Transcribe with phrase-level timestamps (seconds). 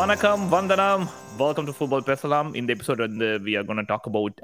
[0.00, 1.02] வணக்கம் வந்தனம்.
[1.38, 4.38] Welcome to football பேசலாம் இந்த எபிசோட் வந்து we are gonna talk about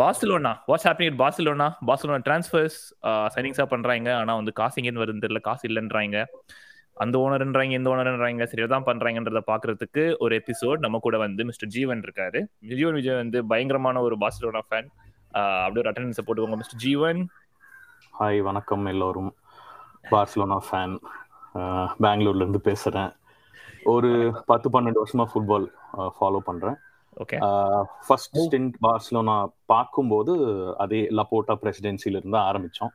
[0.00, 2.76] Barcelona what's it Barcelona Barcelona transfers
[3.34, 5.40] சைனிங்ஸாக பண்ணுறாங்க ஆனால் வந்து காசு எங்கேன்னு வருது தெரியல.
[5.48, 6.16] காசு இல்லைன்றாங்க.
[7.04, 12.02] அந்த ஓனர்ன்றாங்க இந்த ஓனர்ன்றாங்க சரியாக தான் பண்ணுறாங்கன்றதை பார்க்குறதுக்கு ஒரு எபிசோட் நம்ம கூட வந்து மிஸ்டர் ஜீவன்
[12.06, 12.42] இருக்காரு.
[12.72, 14.90] ஜீவன் விஜய் வந்து பயங்கரமான ஒரு பார்சிலோனா ஃபேன்
[15.38, 17.22] uh, அப்படியே ஒரு அட்டண்டன்ஸ் போட்டுக்கோங்க மிஸ்டர் ஜீவன்
[18.20, 19.32] ஹாய் வணக்கம் எல்லோரும்.
[20.12, 20.94] பார்சிலோனா ஃபேன்
[22.04, 23.10] பெங்களூர்ல இருந்து பேசுறேன்.
[23.94, 24.10] ஒரு
[24.46, 25.66] பத்து பன்னெண்டு வருஷமா ஃபுட்பால்
[26.16, 26.78] ஃபாலோ பண்றேன்.
[27.22, 27.38] ஓகே
[28.06, 29.36] ஃபர்ஸ்ட் ஸ்டிண்ட் பார்சிலோனா
[29.72, 30.32] பார்க்கும்போது
[30.84, 32.92] அதே லப்போட்டா பிரசிடென்சில இருந்து ஆரம்பிச்சோம்.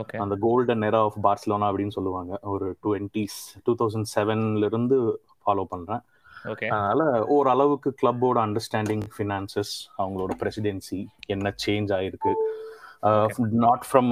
[0.00, 2.32] ஓகே அந்த கோல்டன் எரா ஆஃப் பார்சிலோனா அப்படின்னு சொல்லுவாங்க.
[2.52, 4.98] ஒரு டுவெண்ட்டிஸ் டூ தௌசண்ட் செவன்ல இருந்து
[5.42, 6.02] ஃபாலோ பண்றேன்.
[6.52, 7.02] ஓகே அதனால
[7.36, 11.00] ஓரளவுக்கு கிளப்போட அண்டர்ஸ்டாண்டிங் ஃபினான்சஸ் அவங்களோட பிரசிடென்சி
[11.34, 12.32] என்ன சேஞ்ச் ஆயிருக்கு.
[13.66, 14.10] நாட் ஃப்ரம்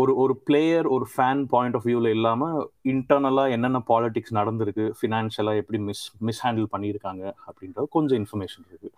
[0.00, 2.50] ஒரு ஒரு பிளேயர் ஒரு ஃபேன் பாயிண்ட் ஆஃப் வியூல இல்லாம
[2.92, 8.90] இன்டர்னலா என்னென்ன பாலிடிக்ஸ் நடந்திருக்கு ஃபினான்ஷியலா எப்படி மிஸ் மிஸ் ஹேண்டில் பண்ணியிருக்காங்க அப்படின்றது கொஞ்சம் இன்ஃபர்மேஷன் இருக்கு.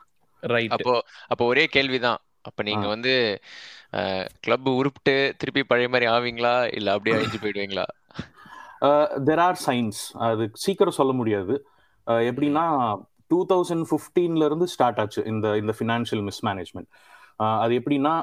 [0.42, 0.94] ரைட் அப்போ
[1.32, 2.20] அப்போ ஒரே கேள்விதான்.
[2.48, 3.12] அப்ப நீங்க வந்து
[4.44, 6.54] கிளப் உருப்பிட்டு திருப்பி பழைய மாதிரி ஆவீங்களா?
[6.78, 7.86] இல்ல அப்படியே அழிஞ்சு போயிடுவீங்களா?
[9.28, 11.56] தெர் ஆர் சைன்ஸ் அது சீக்கிரம் சொல்ல முடியாது.
[12.30, 12.64] எப்படின்னா
[13.30, 16.90] டூ தௌசண்ட் ஃபிஃப்டீன்ல இருந்து ஸ்டார்ட் ஆச்சு இந்த இந்த ஃபினான்ஷியல் மிஸ்மேனேஜ்மெண்ட்
[17.62, 18.14] அது எப்படின்னா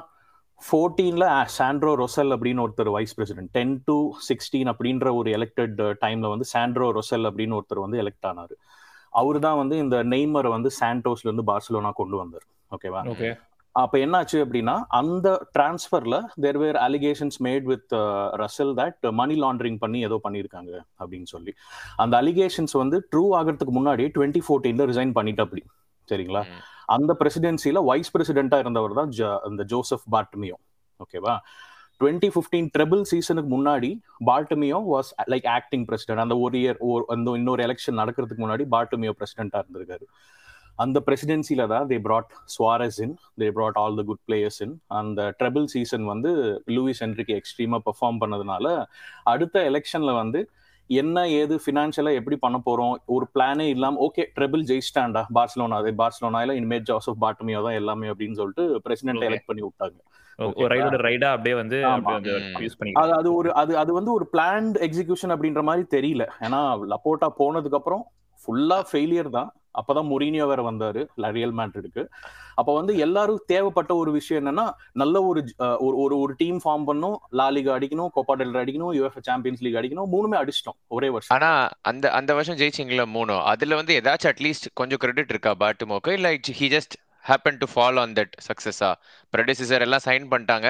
[0.62, 1.26] ஃபோர்டீன்ல
[1.58, 3.98] சாண்ட்ரோ ரொசல் அப்படின்னு ஒருத்தர் vice president ten to
[4.30, 8.56] sixteen அப்படின்ற ஒரு எலெக்டட் டைம்ல வந்து சாண்ட்ரோ ரொசல் அப்படின்னு ஒருத்தர் வந்து எலெக்ட் ஆனாரு.
[9.20, 12.46] அவர் தான் வந்து இந்த நெய்மரை வந்து சாண்டோஸ்ல இருந்து பார்சலோனா கொண்டு வந்தார்.
[12.76, 13.30] ஓகேவா ஓகே
[13.76, 17.94] அப்ப என்னாச்சு அப்படின்னா அந்த டிரான்ஸ்ஃபர்ல there were allegations made with
[18.42, 21.52] Rosell that money laundering பண்ணி ஏதோ பண்ணியிருக்காங்க அப்படின்னு சொல்லி.
[22.04, 25.64] அந்த அலிகேஷன்ஸ் வந்து ட்ரூ ஆகிறதுக்கு முன்னாடி டுவெண்ட்டி ஃபோர்டீன்ல ரிசைன் பண்ணிட்டு அப்படி
[26.10, 26.44] சரிங்களா?
[26.90, 29.12] அந்த பிரசிடென்சில வைஸ் பிரசிடென்டா இருந்தவர் தான்
[29.44, 30.58] அந்த ஜோசப் பார்ட்மியோ
[31.00, 31.36] ஓகேவா
[32.02, 33.90] டுவெண்ட்டி ஃபிஃப்டீன் ட்ரிபிள் சீசனுக்கு முன்னாடி
[34.26, 39.60] Bartomeu was like acting president அந்த ஒரு இயர் அந்த இன்னொரு எலெக்ஷன் நடக்கிறதுக்கு முன்னாடி பால்டமியோ பிரசிடென்டா
[39.64, 40.06] இருந்திருக்காரு.
[40.80, 45.36] அந்த பிரசிடென்சியில தான் they brought Suarez in they brought all the good players in அந்த
[45.40, 46.30] ட்ரிபிள் சீசன் வந்து
[46.68, 48.66] லூயிஸ் என்ட்ரிக்கு எக்ஸ்ட்ரீமாக பெர்ஃபார்ம் பண்ணதுனால
[49.24, 50.42] அடுத்த எலெக்ஷனில் வந்து
[51.02, 52.94] என்ன ஏது ஃபினான்ஷியலா எப்படி பண்ண போறோம்?
[53.16, 58.40] ஒரு பிளானே இல்லாம ஓகே ட்ரெபிள் ஜெயிஸ்டாண்டா பார்சலோனா அதே பார்சலோனால இனிமேல் ஜோசப் பாட்டமியோ தான் எல்லாமே அப்படின்னு
[58.42, 59.98] சொல்லிட்டு பிரசிடென்ட் எலெக்ட் பண்ணி விட்டாங்க.
[60.60, 61.78] ஒரு ரைடோட ரைடா அப்படியே வந்து
[62.64, 66.26] யூஸ் பண்ணி அது அது ஒரு அது அது வந்து ஒரு பிளான்ட் எக்ஸிகியூஷன் அப்படின்ற மாதிரி தெரியல.
[66.48, 66.62] ஏன்னா
[66.94, 68.04] லப்போட்டா போனதுக்கு அப்புறம்
[68.42, 69.50] ஃபுல்லா ஃபெயிலியர் தான்.
[69.76, 71.02] அப்பதான் மொரீனியோ வேற வந்தாரு
[71.38, 72.04] ரியல் மேட்ரிடுக்கு.
[72.60, 74.66] அப்ப வந்து எல்லாரும் தேவைப்பட்ட ஒரு விஷயம் என்னன்னா
[75.02, 75.42] நல்ல ஒரு
[76.00, 80.40] ஒரு ஒரு டீம் ஃபார்ம் பண்ணும் லாலிகா அடிக்கணும் கோப்பா டெல்டர் அடிக்கணும் யூஎஃப் சாம்பியன்ஸ் லீக் அடிக்கணும் மூணுமே
[80.42, 81.36] அடிச்சிட்டோம் ஒரே வருஷம்.
[81.36, 83.36] ஆனா அந்த அந்த வருஷம் ஜெயிச்சிங்களா மூணு?
[83.54, 86.12] அதுல வந்து ஏதாச்சும் அட்லீஸ்ட் கொஞ்சம் கிரெடிட் இருக்கா பாட்டுமோக்கு?
[86.20, 86.32] இல்ல
[86.62, 86.96] he just
[87.30, 88.90] happen to follow on that சக்சஸா
[89.34, 90.68] producer எல்லாம் சைன் பண்ணிட்டாங்க.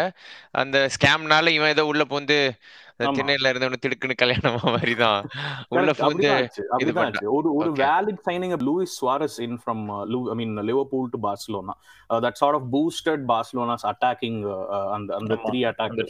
[0.52, 2.38] அந்த ஸ்கேம்னால இவன் ஏதோ உள்ள போந்து
[3.18, 5.20] திண்ணையில இருந்தவனு திடுக்குன்னு கல்யாணமா மாதிரி தான்.
[5.76, 6.30] உள்ள போந்து
[6.84, 6.94] இது
[7.38, 9.84] ஒரு ஒரு valid signing Luis Suarez in from
[10.34, 11.76] I mean Liverpool to Barcelona
[12.26, 14.40] that sort of boosted Barcelona's attacking
[14.96, 16.02] அந்த அந்த த்ரீ அட்டாக்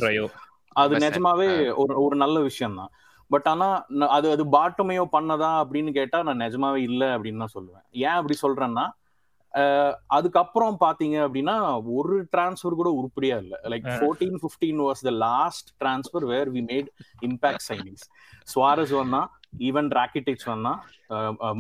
[0.76, 1.50] அது நிஜமாவே
[1.82, 2.92] ஒரு ஒரு நல்ல விஷயம் தான்.
[3.32, 3.68] பட் ஆனா
[4.16, 7.84] அது அது பாட்டமையோ பண்ணதா அப்படின்னு கேட்டா நான் நிஜமாவே இல்லை அப்படின்னு தான் சொல்லுவேன்.
[8.08, 8.86] ஏன் அப்படி சொல்றேன்னா
[10.18, 11.56] அதுக்கப்புறம் பாத்தீங்க அப்படின்னா
[11.98, 13.56] ஒரு டிரான்ஸ்ஃபர் கூட உருப்படியா இல்ல.
[13.72, 16.90] Like fourteen fifteen was the last transfer where we made
[17.28, 18.06] impact signings
[18.48, 19.22] Suarez வந்தா
[19.70, 20.74] ஈவன் ராக்கெட்டிச் வந்தா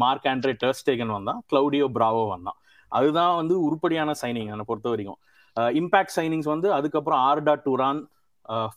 [0.03, 2.59] மார்க் ஆண்ட்ரே டர்ஸ்டேகன் வந்தா கிளவுடியோ பிராவோ வந்தான்
[2.91, 5.19] அதுதான் வந்து உருப்படியான சைனிங் என்னை பொறுத்த வரைக்கும்.
[5.81, 7.99] இம்பாக்ட் சைனிங்ஸ் வந்து அதுக்கப்புறம் Arda Turan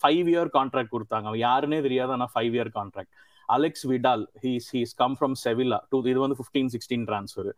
[0.01, 1.37] five year contract கொடுத்தாங்க.
[1.47, 3.13] யாருன்னே தெரியாது ஆனால் five year contract
[3.49, 7.51] Aleix Vidal he's he's come from Sevilla to இது வந்து ஃபிஃப்டீன் சிக்ஸ்டீன் டிரான்ஸ்ஃபர்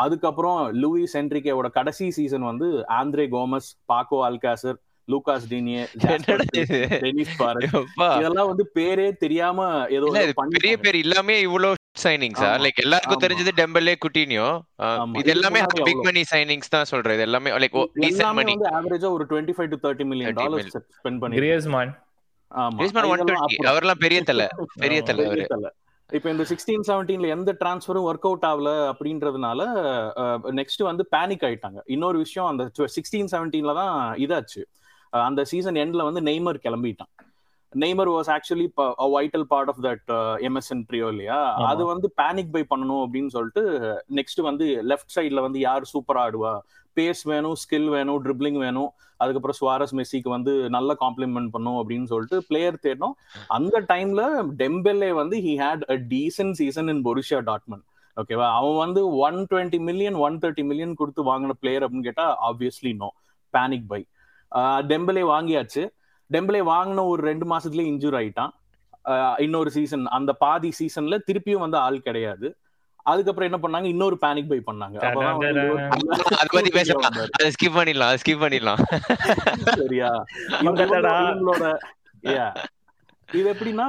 [0.00, 2.68] அதுக்கப்புறம் லூயிஸ் என்ரிகேவோட கடைசி சீசன் வந்து
[2.98, 4.78] Andre Gomes Paco Alcacer
[5.08, 5.84] Lucas Digne
[8.16, 10.08] இதெல்லாம் வந்து பேரே தெரியாம ஏதோ
[10.56, 14.44] பெரிய பேர் இல்லாம இவ்வளவு சைனிங்ஸா லைக் எல்லாருக்கும் தெரிஞ்சது டெம்பலே குட்டினியோ?
[15.20, 17.16] இது எல்லாமே பிக் மணி சைனிங்ஸ் தான் சொல்றேன்.
[17.16, 21.38] இது எல்லாமே லைக் டீசன்ட் மணி வந்து ஆவரேஜா ஒரு 25 டு 30 மில்லியன் டாலர்ஸ் ஸ்பெண்ட் பண்ணி
[21.40, 21.92] கிரேஸ்மான்
[22.50, 22.78] ஆமா.
[22.78, 24.46] கிரீஸ்மேன் 120 அவர்லாம் பெரிய தலை.
[24.84, 25.44] பெரிய தலை அவரு.
[26.16, 29.60] இப்போ இந்த சிக்ஸ்டீன் செவன்டீன்ல எந்த டிரான்ஸ்ஃபரும் ஒர்க் அவுட் ஆகல அப்படின்றதுனால
[30.58, 31.80] நெக்ஸ்ட் வந்து பேனிக் ஆயிட்டாங்க.
[31.94, 32.64] இன்னொரு விஷயம் அந்த
[32.96, 34.62] சிக்ஸ்டீன் செவன்டீன்ல தான் இதாச்சு.
[35.28, 37.12] அந்த சீசன் எண்ட்ல வந்து நெய்மர் கிளம்பிட்டான்.
[37.72, 38.66] Neymar was actually
[39.16, 40.10] vital part of that
[40.48, 41.40] MSN trio இல்லையா?
[41.70, 43.62] அது வந்து பேனிக் பை பண்ணணும் அப்படின்னு சொல்லிட்டு
[44.18, 46.54] நெக்ஸ்ட் வந்து லெஃப்ட் சைட்ல வந்து யார் சூப்பரா ஆடுவா?
[46.98, 48.90] பேஸ் வேணும் ஸ்கில் வேணும் ட்ரிப்ளிங் வேணும்
[49.22, 53.14] அதுக்கப்புறம் சுவாரஸ் மெஸ்ஸிக்கு வந்து நல்ல காம்ப்ளிமெண்ட் பண்ணும் அப்படின்னு சொல்லிட்டு பிளேயர் தேடணும்.
[53.56, 54.22] அந்த டைம்ல
[54.62, 57.84] டெம்பெல்லே வந்து he had a decent season in Borussia டாட்மன்
[58.16, 62.92] ஓகேவா அவன் வந்து one twenty million one thirty million கொடுத்து வாங்கின பிளேயர் அப்படின்னு கேட்டா obviously
[63.02, 63.10] no
[63.54, 64.00] panic buy
[64.90, 65.82] Dembele வாங்கியாச்சு.
[66.30, 68.52] டெம்பலே வாங்கின ஒரு ரெண்டு மாசத்துலயே இன்ஜூர் ஆயிட்டான்.
[69.44, 72.48] இன்னொரு சீசன் அந்த பாதி சீசன்ல திருப்பியும் வந்து ஆள் கிடையாது.
[73.10, 73.84] அதுக்கப்புறம் என்ன பண்ணாங்க?
[73.84, 74.96] இன்னொரு பேனிக் பை பண்ணாங்க.
[74.96, 77.10] அத பத்தி பேசலாம்.
[77.10, 78.80] அத ஸ்கிப் பண்ணிடலாம் ஸ்கிப் பண்ணிடலாம்.
[79.64, 80.24] சரியா.
[80.50, 81.78] இவங்களோட.
[83.32, 83.84] இது எப்படின்னா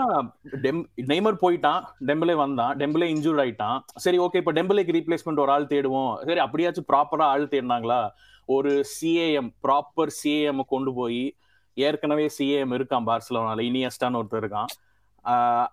[0.62, 1.84] டெம் நெய்மர் போயிட்டான்.
[2.06, 2.78] டெம்பிளே வந்தான்.
[2.78, 3.80] டெம்பிளே இன்ஜூர்ட் ஆயிட்டான்.
[3.96, 6.12] சரி ஓகே இப்ப டெம்பிளேக்கு ரீப்ளேஸ்மெண்ட் ஒரு ஆள் தேடுவோம்.
[6.26, 8.10] சரி அப்படியாச்சும் ப்ராப்பரா ஆள் தேடினாங்களா?
[8.46, 11.36] ஒரு சிஏஎம் ப்ராப்பர் சிஏஎம் கொண்டு போய்
[11.74, 13.60] ஏற்கனவே சிஏஎம் இருக்கான் பார்சலோனால.
[13.70, 14.72] இனியஸ்டான்னு ஒருத்தர் இருக்கான்.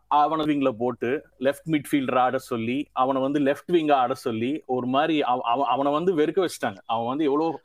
[0.07, 5.23] அவனை விங்ல போட்டு லெஃப்ட் மிட்ஃபீல்டர் ஆட சொல்லி அவனை வந்து லெஃப்ட் விங்க ஆட சொல்லி ஒரு மாதிரி
[5.23, 6.77] அவ- அவ- அவனை வந்து வெறுக்க வச்சுட்டாங்க.
[6.87, 7.61] அவன் வந்து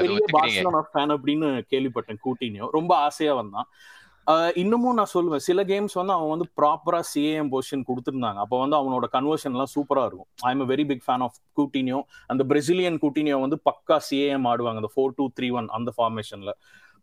[0.00, 2.68] பெரிய பார்சலோனா ஃபேன் அப்படின்னு கேள்விப்பட்டேன் கூட்டினியோ.
[2.70, 3.66] ரொம்ப ஆசையா வந்தான்.
[4.54, 8.34] இன்னமும் நான் சொல்லுவேன் சில கேம்ஸ் வந்து அவன் வந்து ப்ராப்பரா சிஏஎம் பொசிஷன் கொடுத்துருந்தாங்க.
[8.34, 10.26] அப்போ வந்து அவனோட கன்வர்ஷன் எல்லாம் சூப்பரா இருக்கும்.
[10.40, 14.90] I am very big fan of Coutinho அந்த பிரசிலியன் கூட்டினியோ வந்து பக்கா சிஏஎம் ஆடுவாங்க அந்த
[14.96, 16.50] ஃபோர் டூ த்ரீ ஒன் அந்த ஃபார்மேஷன்ல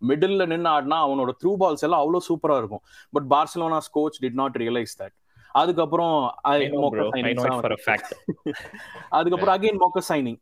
[0.01, 2.81] மிடில்ல நின்று ஆடினா அவனோட த்ரூ பால்ஸ் எல்லாம் அவ்வளவு சூப்பரா இருக்கும்.
[3.13, 5.13] But Barcelona's coach did not realise that
[5.55, 6.33] அதுக்கப்புறம்.
[9.17, 10.37] அதுக்கப்புறம் அகைன் மொக்க signing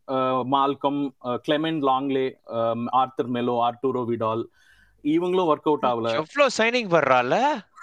[0.54, 1.14] Malcolm
[1.46, 2.26] Clement Lenglet
[3.00, 4.44] Arthur Melo Arturo Vidal
[5.04, 6.08] இவங்களும் ஒர்க் அவுட் ஆகல.
[6.20, 6.90] எவ்வளவு சைனிங்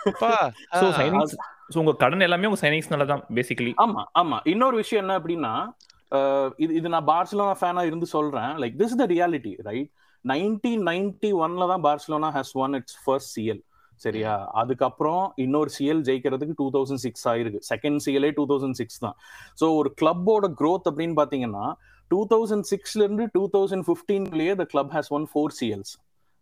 [0.99, 1.37] signings-
[1.71, 4.39] so உங்க கடன் எல்லாமே உங்க சைனிங்ஸ்னால தான் பேசிக்கலி ஆமா ஆமா.
[4.53, 5.75] இன்னொரு விஷயம் என்ன அப்படின்னா
[6.13, 8.51] அஹ், இது இது நான் பார்சலோனா ஃபேனா இருந்து சொல்றேன்.
[8.61, 9.91] Like this the reality right
[10.25, 13.63] nineteen ninety ஒன்ல தான் Barcelona has won its first CL
[14.05, 14.35] சரியா?
[14.61, 17.61] அதுக்கப்புறம் இன்னொரு சிஎல் ஜெயிக்கிறதுக்கு டூ தௌசண்ட் சிக்ஸ் ஆயிருக்கு.
[17.71, 19.17] செகண்ட் சிஎல்ஏ டூ தௌசண்ட் சிக்ஸ் தான்.
[19.61, 21.67] ஸோ ஒரு கிளப்போட growth அப்படின்னு பாத்தீங்கன்னா
[22.11, 25.93] டூ தௌசண்ட் சிக்ஸ்ல இருந்து two thousand பிப்டீன்லயே the club has won four CLs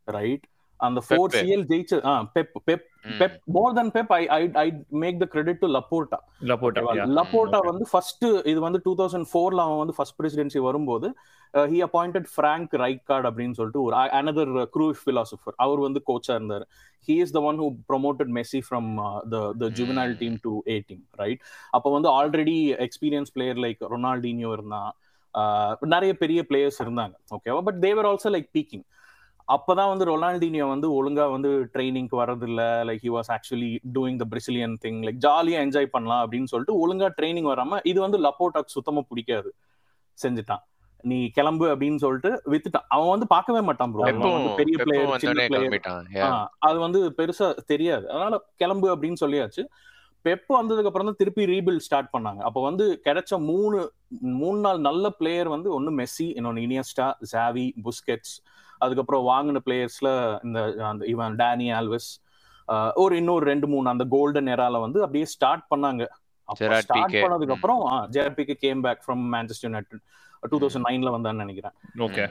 [0.08, 0.46] right
[0.80, 1.32] அந்த ஃபோர்.
[1.36, 1.96] சிஎல் ஜெயிச்சு
[2.34, 2.84] Pep Pep.
[3.20, 4.66] Pep more than Pep I I I
[5.02, 6.18] make the credit to Laporta
[6.50, 6.82] Laporta
[7.18, 7.70] Laporta okay.
[7.70, 11.08] வந்து first இது வந்து two thousand ஃபோர்ல அவன் வந்து first presidency வரும்போது
[11.54, 16.64] he appointed Frank Rijkaard அப்படின்னு சொல்லிட்டு ஒரு அனதர் க்ரூ பிலாசபர் அவர் வந்து கோச்சா இருந்தார்.
[17.08, 18.90] He is the one who promoted Messi from
[19.30, 21.40] the the juvenile team to A team right
[21.70, 22.56] அப்போ வந்து already
[22.86, 24.90] experience player like Ronaldinho இருந்தான்.
[25.34, 28.84] ஆஹ் நிறைய பெரிய பிளேயர்ஸ் இருந்தாங்க ஓகேவா but they were also like peaking
[29.54, 32.62] அப்பதான் வந்து ரொனால்டினியோ வந்து ஒழுங்கா வந்து ட்ரைனிங்க்கு வர்றதில்ல.
[32.88, 37.08] Like he was actually doing the Brazilian thing like ஜாலியா என்ஜாய் பண்ணலாம் அப்படின்னு சொல்லிட்டு ஒழுங்கா
[37.18, 39.52] ட்ரைனிங் வராம இது வந்து லப்போட்டாக்கு சுத்தமா பிடிக்காது.
[40.18, 40.64] செஞ்சுட்டான்.
[41.04, 42.86] நீ கிளம்பு அப்படின்னு சொல்லிட்டு வித்துட்டான்.
[42.94, 46.34] அவன் வந்து பார்க்கவே மாட்டான் ப்ரோ பெரிய பிளேயர் சின்ன பிளேயர்.
[46.68, 48.04] அது வந்து பெருசா தெரியாது.
[48.12, 49.64] அதனால கிளம்பு அப்படின்னு சொல்லியாச்சு.
[50.24, 52.40] பெப் வந்ததுக்கு அப்புறம் தான் திருப்பி ரீபில்ட் ஸ்டார்ட் பண்ணாங்க.
[52.48, 53.78] அப்போ வந்து கிடைச்ச மூணு
[54.40, 58.34] மூணு நாள் நல்ல பிளேயர் வந்து ஒன்னு மெஸ்ஸி இன்னொன்னு இனியஸ்டா ஜாவி புஸ்கெட்ஸ்
[58.84, 60.10] அதுக்கப்புறம் வாங்கின பிளேயர்ஸ்ல
[60.46, 62.10] இந்த இவன் டேனி ஆல்வெஸ்
[63.02, 66.02] ஒரு இன்னொரு ரெண்டு மூணு அந்த கோல்டன் எரால வந்து அப்படியே ஸ்டார்ட் பண்ணாங்க.
[66.48, 67.16] ஸ்டார்ட்.
[67.24, 67.82] பண்ணதுக்கு அப்புறம்
[68.16, 70.02] ஜெரபிக்கு came back from Manchester United
[70.50, 71.74] two thousand நைன்ல வந்தான்னு நினைக்கிறேன்.
[72.04, 72.22] ஓகே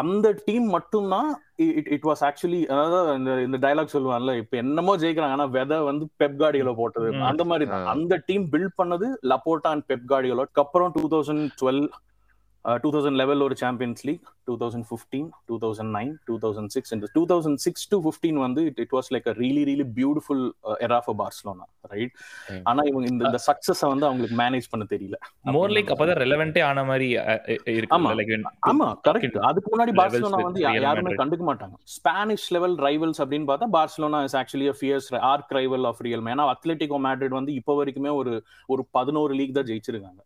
[0.00, 1.28] அந்த டீம் மட்டும்தான்
[1.96, 6.38] இட் வாஸ் ஆக்சுவலி அதாவது இந்த இந்த டயலாக் சொல்லுவான்ல இப்ப என்னமோ ஜெயிக்கிறாங்க ஆனா வெதை வந்து பெப்
[6.42, 7.10] கார்டியோல போட்டது.
[7.30, 7.86] அந்த மாதிரி தான்.
[7.94, 11.82] அந்த டீம் பில்ட் பண்ணது லப்போட்டா அண்ட் பெப் கார்டியோல அப்புறம் two thousand twelve
[12.82, 16.92] two thousand level ஒரு Champions League two thousand fifteen two thousand nine two thousand six
[16.96, 20.42] இந்த two thousand six to fifteen வந்து it it was like a really really beautiful
[20.86, 22.14] era for Barcelona right.
[22.70, 25.16] ஆனா இவங்க இந்த இந்த சக்சஸ வந்து அவங்களுக்கு manage பண்ண தெரியல.
[25.56, 27.08] மோர் லைக் அப்பதான் ரெலவெண்டே ஆன மாதிரி
[27.78, 27.94] இருக்கு.
[27.98, 28.10] ஆமா.
[28.72, 31.14] ஆமா கரெக்ட் அதுக்கு முன்னாடி பார்சலோனா வந்து யாருமே.
[31.22, 31.76] கண்டுக்க மாட்டாங்க.
[31.96, 36.98] ஸ்பானிஷ் லெவல் ரைவல்ஸ் அப்படின்னு பார்த்தா Barcelona is actually fierce arch rival of Real ஏன்னா அத்லெட்டிகோ
[37.08, 38.34] மேட்ரிட் வந்து இப்போ வரைக்குமே ஒரு
[38.74, 40.20] ஒரு பதினோரு லீக் தான் ஜெயிச்சிருக்காங்க.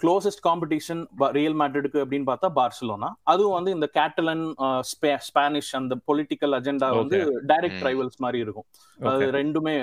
[0.00, 1.00] க்ளோசஸ்ட் காம்படிஷன்
[1.36, 4.44] ரியல் மேட்ரிடுக்கு அப்படின்னு பார்த்தா பார்சலோனா அதுவும் வந்து இந்த கேட்டலன்
[5.26, 7.18] ஸ்பானிஷ் அந்த பொலிட்டிக்கல் அஜெண்டா வந்து
[7.50, 7.82] டைரக்ட்.
[7.88, 8.66] ரைவல்ஸ் மாதிரி இருக்கும்.
[9.10, 9.74] அது ரெண்டுமே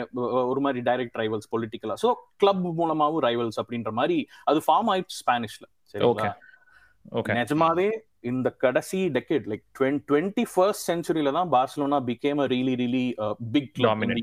[0.52, 2.12] ஒரு மாதிரி டைரக்ட் ரைவல்ஸ் பொலிட்டிக்கலா சோ
[2.44, 4.18] கிளப் மூலமாவும் ரைவல்ஸ் அப்படின்ற மாதிரி
[4.52, 5.66] அது ஃபார்ம் ஆயிடுச்சு ஸ்பானிஷ்ல
[6.12, 6.30] Okay.
[7.18, 7.86] ஓகே நிஜமாவே
[8.30, 9.64] இந்த கடைசி டெக்கேட் லைக்
[10.10, 13.04] டுவெண்ட்டி ஃபர்ஸ்ட் செஞ்சுரியில தான் Barcelona became a really really
[13.56, 13.78] big.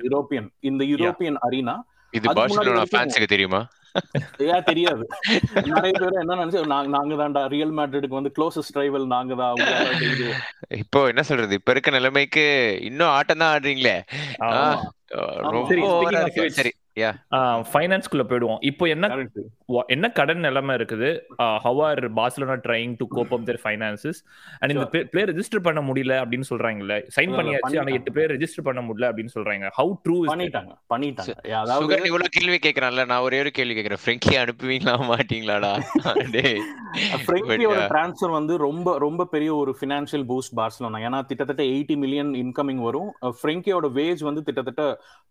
[0.05, 1.75] European இந்த யூரோப்பியன் அரீனா
[2.13, 3.61] இது பார்சிலோனா ஃபேன்ஸுக்கு தெரியுமா?
[4.69, 5.05] தெரியாது.
[5.71, 9.61] நிறைய பேர் என்ன நினைச்சு நாங்க நாங்க தான்டா ரியல் மேட்ரிடுக்கு வந்து க்ளோசஸ்ட் ரைவல் நாங்க தான்
[10.81, 11.55] இப்போ என்ன சொல்றது?
[11.55, 12.45] இப்ப இருக்க நிலைமைக்கு
[12.83, 13.97] இன்னும் ஆட்டம் தான் ஆடுறீங்களே?
[16.59, 16.73] சரி,
[17.73, 18.59] ஃபைனான்ஸ்குள்ள போயிடுவோம்.
[18.61, 19.07] இப்போ என்ன
[19.89, 21.11] என்ன கடன் நிலைமை இருக்குது?
[21.65, 24.19] How are Barcelona trying to cope up their finances
[24.61, 26.97] and இந்த பிளேயர் ரெஜிஸ்டர் பண்ண முடியல அப்படின்னு சொல்றாங்கல்ல.
[27.17, 27.93] சைன் பண்ணியாச்சு ஆனா.
[27.99, 29.71] எட்டு பேர் ரெஜிஸ்டர் பண்ண முடியல அப்படின்னு சொல்றாங்க.
[29.79, 31.37] ஹவு ட்ரூ பண்ணிட்டாங்க பண்ணிட்டாங்க.
[31.63, 33.07] அதாவது இவ்வளவு கேள்வி கேக்குறான்ல.
[33.13, 34.03] நான் ஒரே ஒரு கேள்வி கேக்குறேன்.
[34.05, 34.97] ஃப்ரெங்கி அனுப்புவீங்களா?
[35.13, 35.73] மாட்டீங்களாடா?
[37.25, 37.81] ஃப்ரெங்கியோட.
[37.95, 43.11] டிரான்ஸ்ஃபர் வந்து ரொம்ப ரொம்ப பெரிய ஒரு ஃபினான்ஷியல் பூஸ்ட் பார்சலோனா ஏன்னா கிட்டத்தட்ட எயிட்டி மில்லியன் இன்கமிங் வரும்.
[43.41, 44.85] ஃப்ரெங்கியோட வேஜ் வந்து கிட்டத்தட்ட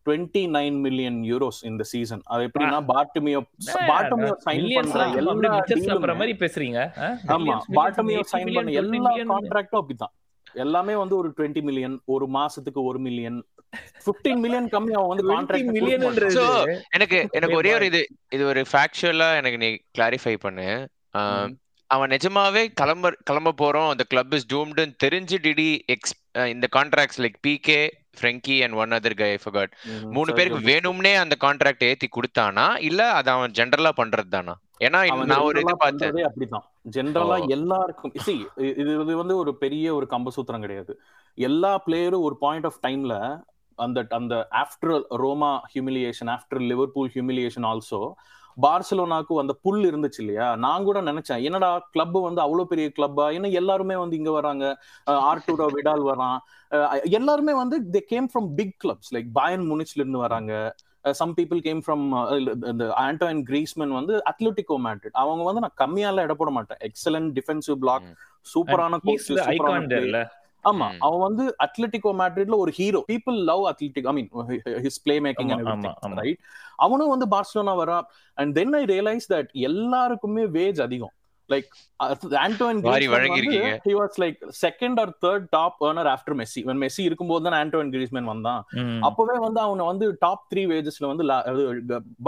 [0.06, 1.20] டுவெண்ட்டி நைன் மில்லியன்
[1.51, 3.41] யூரோஸ் இந்த சீசன் அது எப்படின்னா பாட்டமியோ
[3.91, 5.34] பாட்டமியோ சைன் பண்ற எல்லா
[6.15, 6.79] மாதிரி பேசுறீங்க?
[7.36, 9.34] ஆமா பாட்டமியோ 80 சைன் million, பண்ண 20 எல்லா.
[9.34, 10.13] கான்ட்ராக்டும் அப்படிதான்
[10.63, 13.38] எல்லாமே வந்து ஒரு டுவெண்ட்டி மில்லியன் ஒரு மாசத்துக்கு ஒரு மில்லியன்
[14.05, 16.46] 15 மில்லியன் கம்மி அவன் வந்து 20 கான்ட்ராக்ட் மில்லியன்ன்றது So,
[16.98, 17.86] எனக்கு எனக்கு ஒரே ஒரு.
[17.91, 20.67] இது இது ஒரு ஃபேக்சுவலா எனக்கு நீ கிளாரிஃபை பண்ணு.
[21.89, 23.89] அவன் நிஜமாவே கிளம்ப கிளம்ப போறோம்.
[23.93, 26.13] அந்த கிளப் இஸ் டூம்டுன்னு தெரிஞ்சு டிடி எக்ஸ்
[26.53, 27.79] இந்த contracts like Pique
[28.18, 29.74] Frenkie and one other guy forgot
[30.15, 32.65] மூணு பேருக்கு வேணும்னே அந்த கான்ட்ராக்ட் ஏத்தி கொடுத்தானா?
[32.89, 35.00] இல்ல அது அவன் ஜென்ரலா பண்றது தானா ஏன்னா
[35.32, 36.65] நான் ஒரு இது பார்த்தேன் அப்படிதான்
[36.96, 37.36] ஜென்ரலா.
[37.56, 38.38] எல்லாருக்கும் see
[38.72, 40.94] இது இது வந்து ஒரு பெரிய ஒரு கம்பசூத்திரம் கிடையாது.
[41.38, 43.15] எல்லா பிளேயரும் ஒரு பாயிண்ட் ஆஃப் டைம்ல
[43.80, 48.01] அந்த அந்த after Roma humiliation after Liverpool humiliation also
[48.65, 50.48] பார்சலோனாக்கு அந்த புல் இருந்துச்சு இல்லையா?
[50.65, 54.65] நான் கூட நினைச்சேன் என்னடா கிளப் வந்து அவ்வளவு பெரிய கிளப்பா என்ன எல்லாருமே வந்து இங்க வராங்க.
[55.29, 56.39] ஆர்டூரோ விடால் வரான்.
[57.20, 60.53] எல்லாருமே வந்து they came from big clubs like Bayern முனிச்ல இருந்து வராங்க.
[61.20, 62.03] சம் பீப்புள் கேம் ஃப்ரம்
[62.72, 66.81] இந்த ஆண்டோன் கிரீஸ்மன் வந்து அத்லட்டிகோ மேட்ரிட் அவங்க வந்து நான் கம்மியால இட போட மாட்டேன்.
[66.89, 68.08] Excellent defensive block.
[68.53, 69.25] சூப்பரான He's
[70.63, 70.88] ஆமா.
[71.06, 74.30] அவன் வந்து அத்லட்டிகோ மேட்ரிட்ல ஒரு hero people love athletic I mean
[74.86, 75.53] his play making.
[76.22, 76.41] Right
[76.86, 77.98] அவனும் வந்து பார்சலோனா வரா.
[78.38, 81.15] And then I realise that எல்லாருக்குமே வேஜ் அதிகம்.
[81.50, 81.72] Like
[82.44, 82.77] Antoine.
[83.88, 87.91] He was like second or third top earner after Messi when Messi இருக்கும்போது தான் Anton
[87.96, 88.62] Griezmann வந்தான்.
[89.10, 91.25] அப்பவே வந்து அவனை வந்து டாப் த்ரீ வேஜஸ்ல வந்து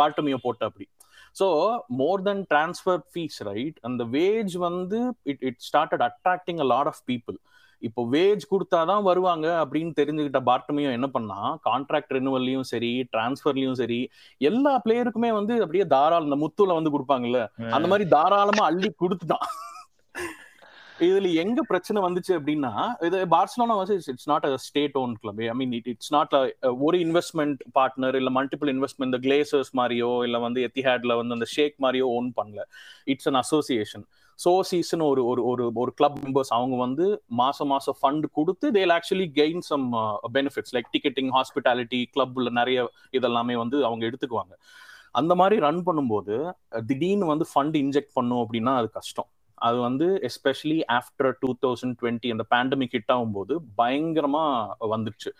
[0.01, 0.87] பாட்டமியோ போட்ட அப்படி.
[1.39, 1.47] So
[2.01, 4.99] more than transfer fees right அந்த வேஜ் வந்து
[5.31, 7.37] it it started attracting a lot of people
[7.83, 13.99] இப்போ வேஜ் கொடுத்தாதான் வருவாங்க அப்படின்னு தெரிஞ்சுக்கிட்ட பார்ட்டமியும் என்ன பண்ணா கான்ட்ராக்ட் ரெனுவல்லையும் சரி டிரான்ஸ்ஃபர்லயும் சரி
[14.41, 19.47] எல்லா பிளேயருக்குமே வந்து அப்படியே தாராளம் இந்த முத்துல வந்து கொடுப்பாங்கல்ல அந்த மாதிரி தாராளமா அள்ளி கொடுத்துட்டான்.
[21.09, 22.71] இதுல எங்க பிரச்சனை வந்துச்சு அப்படின்னா
[23.07, 26.33] இது பார்சலோனா வந்து it's not a state own club I mean it it's not
[26.87, 31.75] ஒரு இன்வெஸ்ட்மெண்ட் பார்ட்னர் இல்ல மல்டிபிள் இன்வெஸ்ட்மெண்ட் இந்த கிளேசர்ஸ் மாதிரியோ இல்ல வந்து எத்திஹேட்ல வந்து அந்த ஷேக்
[31.85, 32.61] மாதிரியோ ஓன் பண்ணல.
[33.13, 34.05] இட்ஸ் அன் அசோசியேஷன்
[34.39, 37.05] சோசிஸ்னு ஒரு ஒரு ஒரு ஒரு கிளப் மெம்பர்ஸ் அவங்க வந்து
[37.41, 39.85] மாசம் மாசம் ஃபண்ட் கொடுத்து they'll actually gain some
[40.37, 42.79] benefits like ticketing hospitality கிளப்ல நிறைய
[43.17, 44.53] இதெல்லாமே வந்து அவங்க எடுத்துக்குவாங்க.
[45.19, 46.35] அந்த மாதிரி ரன் பண்ணும்போது
[46.89, 49.29] திடீர்னு வந்து ஃபண்ட் இன்ஜெக்ட் பண்ணும் அப்படின்னா அது கஷ்டம்.
[49.67, 54.45] அது வந்து especially after two thousand twenty அந்த பேண்டமிக் ஹிட் ஆகும்போது பயங்கரமா
[54.93, 55.31] வந்துடுச்சு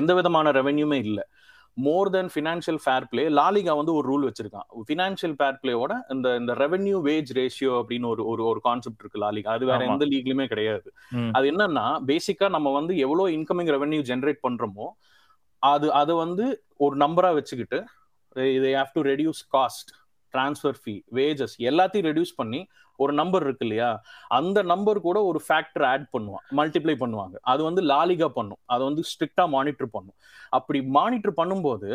[0.00, 1.24] எந்த விதமான ரெவென்யூமே இல்லை.
[1.76, 4.66] More than financial fair play LaLiga வந்து ஒரு ரூல் வச்சிருக்கான்.
[4.88, 9.52] ஃபினான்ஷியல் ஃபேர் பிளேவோட இந்த இந்த ரெவென்யூ வேஜ் ரேஷியோ அப்படின்னு ஒரு ஒரு ஒரு கான்செப்ட் இருக்கு லாலிகா
[9.56, 9.78] அது வேற.
[9.92, 10.88] எந்த லீக்லயுமே கிடையாது.
[11.36, 14.88] அது என்னன்னா பேசிக்கா நம்ம வந்து எவ்வளவு இன்கமிங் ரெவென்யூ ஜென்ரேட் பண்றோமோ
[15.62, 16.44] அது அதை வந்து
[16.84, 17.80] ஒரு நம்பரா வச்சுக்கிட்டு
[18.58, 19.90] இதை have to reduce cost
[20.34, 22.60] transfer fee wages எல்லாத்தையும் ரெடியூஸ் பண்ணி
[22.98, 23.90] ஒரு நம்பர் இருக்கு இல்லையா?
[24.38, 27.36] அந்த நம்பர் கூட ஒரு ஃபேக்டர் ஆட் பண்ணுவான் மல்டிப்ளை பண்ணுவாங்க.
[27.52, 28.60] அது வந்து லாலிகா பண்ணும்.
[28.66, 30.16] அதை வந்து ஸ்ட்ரிக்டா மானிட்டர் பண்ணும்.
[30.58, 31.90] அப்படி மானிட்டர் பண்ணும்போது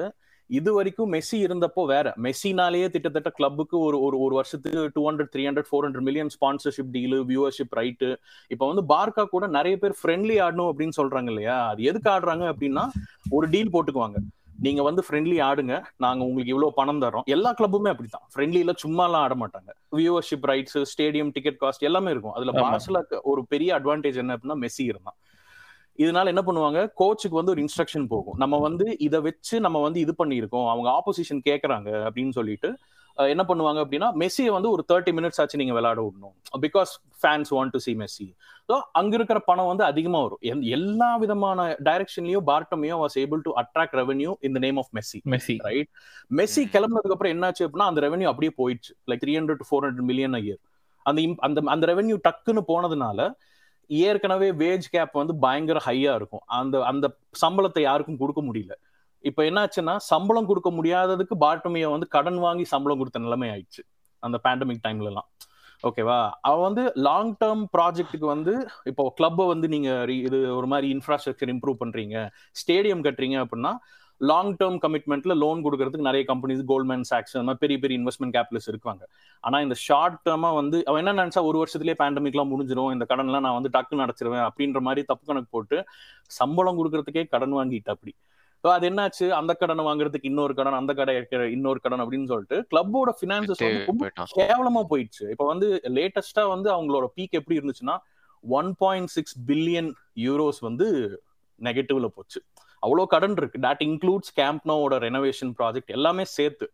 [0.50, 2.08] இது வரைக்கும் மெஸ்ஸி இருந்தப்போ வேற.
[2.25, 6.92] மெஸ்ஸினாலேயே திட்டத்தட்ட கிளப்புக்கு ஒரு ஒரு ஒரு வருஷத்துக்கு two hundred three hundred four hundred million sponsorship
[6.96, 8.10] deal viewership right
[8.51, 11.58] இப்போ வந்து பார்க்கா கூட நிறைய பேர் ஃப்ரெண்ட்லி ஆடணும் அப்படின்னு சொல்றாங்க இல்லையா?
[11.72, 12.84] அது எதுக்கு ஆடுறாங்க அப்படின்னா
[13.38, 14.20] ஒரு டீல் போட்டுக்குவாங்க.
[14.60, 15.84] நீங்க வந்து ஃப்ரெண்ட்லி ஆடுங்க.
[15.98, 18.28] நாங்க உங்களுக்கு இவ்வளவு பணம் தரோம் எல்லா கிளப்புமே அப்படித்தான்.
[18.36, 19.96] ஃப்ரெண்ட்லில சும்மாலாம் ஆட மாட்டாங்க.
[19.96, 22.32] Viewership rights stadium ticket cost எல்லாமே இருக்கும்.
[22.32, 22.56] அதுல ஆமா.
[22.56, 25.16] பார்சல ஒரு பெரிய அட்வான்டேஜ் என்ன அப்படின்னா மெஸ்ஸி இருந்தான்.
[26.04, 26.80] இதனால என்ன பண்ணுவாங்க?
[27.02, 28.38] கோச்சுக்கு வந்து ஒரு இன்ஸ்ட்ரக்ஷன் போகும்.
[28.44, 30.68] நம்ம வந்து இதை வச்சு நம்ம வந்து இது பண்ணியிருக்கோம்.
[30.74, 32.72] அவங்க ஆப்போசிஷன் கேட்கறாங்க அப்படின்னு சொல்லிட்டு
[33.34, 36.34] என்ன பண்ணுவாங்க அப்படின்னா மெஸ்ஸியை வந்து ஒரு தேர்ட்டி மினிட்ஸ் ஆச்சு நீங்க விளையாட விடணும்.
[36.66, 38.28] Because fans want to see Messi.
[38.70, 40.42] So அங்க இருக்கிற பணம் வந்து அதிகமா வரும்.
[40.78, 45.22] எல்லா விதமான டைரக்ஷன்லயும் பார்ட்டமையும் was able to attract revenue இந்த name of Messi.
[45.34, 45.56] Messi.
[45.68, 45.90] Right
[46.40, 46.64] Messi.
[46.75, 48.94] கிளம்புனதுக்கு அப்புறம் என்னாச்சு அப்படின்னா அந்த ரெவன்யூ அப்படியே போயிடுச்சு.
[49.12, 50.62] Like three hundred to four hundred million year
[51.06, 53.30] அந்த அந்த அந்த ரெவன்யூ டக்குன்னு போனதுனால
[53.88, 56.44] ஏற்கனவே வேஜ் கேப் வந்து பயங்கர ஹையா இருக்கும்.
[56.46, 58.74] அந்த அந்த சம்பளத்தை யாருக்கும் கொடுக்க முடியல.
[59.20, 63.84] இப்ப என்னாச்சுன்னா சம்பளம் கொடுக்க முடியாததுக்கு பாட்டமியை வந்து கடன் வாங்கி சம்பளம் கொடுத்த நிலைமை ஆயிடுச்சு.
[64.20, 65.30] அந்த பேண்டமிக் டைம்ல எல்லாம்
[65.84, 71.51] ஓகேவா அவ வந்து லாங் டேர்ம் ப்ராஜெக்ட்டுக்கு வந்து இப்போ கிளப்பை வந்து நீங்க இது ஒரு மாதிரி இன்ஃப்ராஸ்ட்ரக்சர்
[71.54, 72.30] இம்ப்ரூவ் பண்றீங்க
[72.62, 73.74] ஸ்டேடியம் கட்டுறீங்க அப்படின்னா
[74.22, 78.72] லாங் டேர்ம் கமிட்மெண்ட்ல லோன் கொடுக்கறதுக்கு நிறைய கம்பெனிஸ் கோல்ட்மேன் சாக்ஸ் அந்த மாதிரி பெரிய பெரிய இன்வெஸ்ட்மெண்ட் கேபிட்டலிஸ்ட்
[78.74, 79.04] இருக்காங்க.
[79.44, 83.58] ஆனா இந்த ஷார்ட் டேர்மா வந்து அவன் என்ன நினைச்சா ஒரு வருஷத்துலயே பேண்டமிக்லாம் முடிஞ்சிரும் இந்த கடன்லாம் நான்
[83.60, 85.80] வந்து டக்குன்னு அடைச்சிருவேன் அப்படின்ற மாதிரி தப்பு கணக்கு போட்டு
[86.40, 88.14] சம்பளம் கொடுக்கறதுக்கே கடன் வாங்கிட்டு அப்படி.
[88.64, 89.26] ஸோ அது என்னாச்சு?
[89.40, 91.14] அந்த கடனை வாங்குறதுக்கு இன்னொரு கடன் அந்த கடை
[91.56, 95.26] இன்னொரு கடன் அப்படின்னு சொல்லிட்டு கிளப்போட பினான்சஸ் வந்து ரொம்ப கேவலமா போயிடுச்சு.
[95.34, 95.68] இப்ப வந்து
[95.98, 97.98] லேட்டஸ்டா வந்து அவங்களோட பீக் எப்படி இருந்துச்சுன்னா
[98.44, 99.92] one point six billion
[100.26, 100.88] euros வந்து
[101.62, 102.40] நெகட்டிவ்ல போச்சு.
[102.86, 103.60] அவ்வளோ கடன் இருக்கு.
[103.68, 106.68] தட் இன்க்ளூட்ஸ் கேம்ப்னோட ரெனோவேஷன் ப்ராஜெக்ட் எல்லாமே சேர்த்து.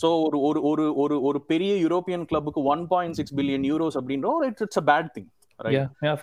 [0.00, 4.30] ஸோ ஒரு ஒரு ஒரு ஒரு ஒரு பெரிய European கிளப்புக்கு one point six billion euros அப்படின்ற
[4.48, 5.28] it's it's a bad thing.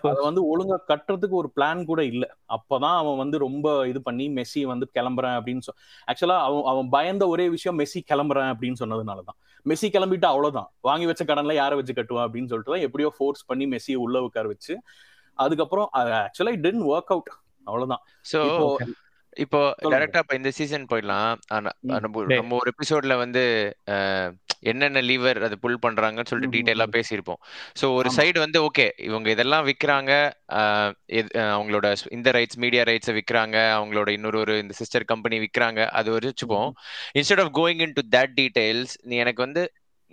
[0.09, 2.25] அதை வந்து ஒழுங்கா கட்டுறதுக்கு ஒரு பிளான் கூட இல்ல.
[2.55, 5.71] அப்பதான் அவன் வந்து ரொம்ப இது பண்ணி மெஸ்ஸி வந்து கிளம்புறேன் அப்படின்னு சொ
[6.11, 9.37] ஆக்சுவலா அவன் அவன் பயந்த ஒரே விஷயம் மெஸ்ஸி கிளம்புறேன் அப்படின்னு சொன்னதுனாலதான்.
[9.65, 10.69] மெஸ்ஸி கிளம்பிட்டு அவ்வளவுதான்.
[10.89, 14.47] வாங்கி வச்ச கடன்ல யாரை வச்சு கட்டுவான் அப்படின்னு சொல்லிட்டு தான் எப்படியோ ஃபோர்ஸ் பண்ணி மெஸ்ஸியை உள்ள உட்கார
[14.53, 14.75] வச்சு
[15.39, 17.31] அதுக்கப்புறம் ஆக்சுவலா இட் டென்ட் ஒர்க் அவுட்
[17.65, 18.03] அவ்வளவுதான்.
[18.31, 18.39] சோ
[19.37, 19.61] இப்போ.
[19.85, 21.31] டைரக்டா இப்ப இந்த சீசன் போயிடலாம்.
[22.33, 23.41] நம்ம ஒரு எபிசோட்ல வந்து
[24.61, 26.93] என்னென்ன லீவர் அது புல் பண்றாங்கன்னு சொல்லிட்டு ம்.
[26.93, 27.39] பேசியிருப்போம்.
[27.81, 28.09] ஸோ ஒரு.
[28.17, 30.11] சைடு வந்து ஓகே இவங்க இதெல்லாம் விற்கிறாங்க
[31.55, 36.27] அவங்களோட இந்த ரைட்ஸ் மீடியா ரைட்ஸை விற்கிறாங்க அவங்களோட இன்னொரு ஒரு இந்த சிஸ்டர் கம்பெனி விற்கிறாங்க அது ஒரு
[36.27, 36.69] வச்சுப்போம்
[37.13, 39.63] instead of going in to that details நீ எனக்கு வந்து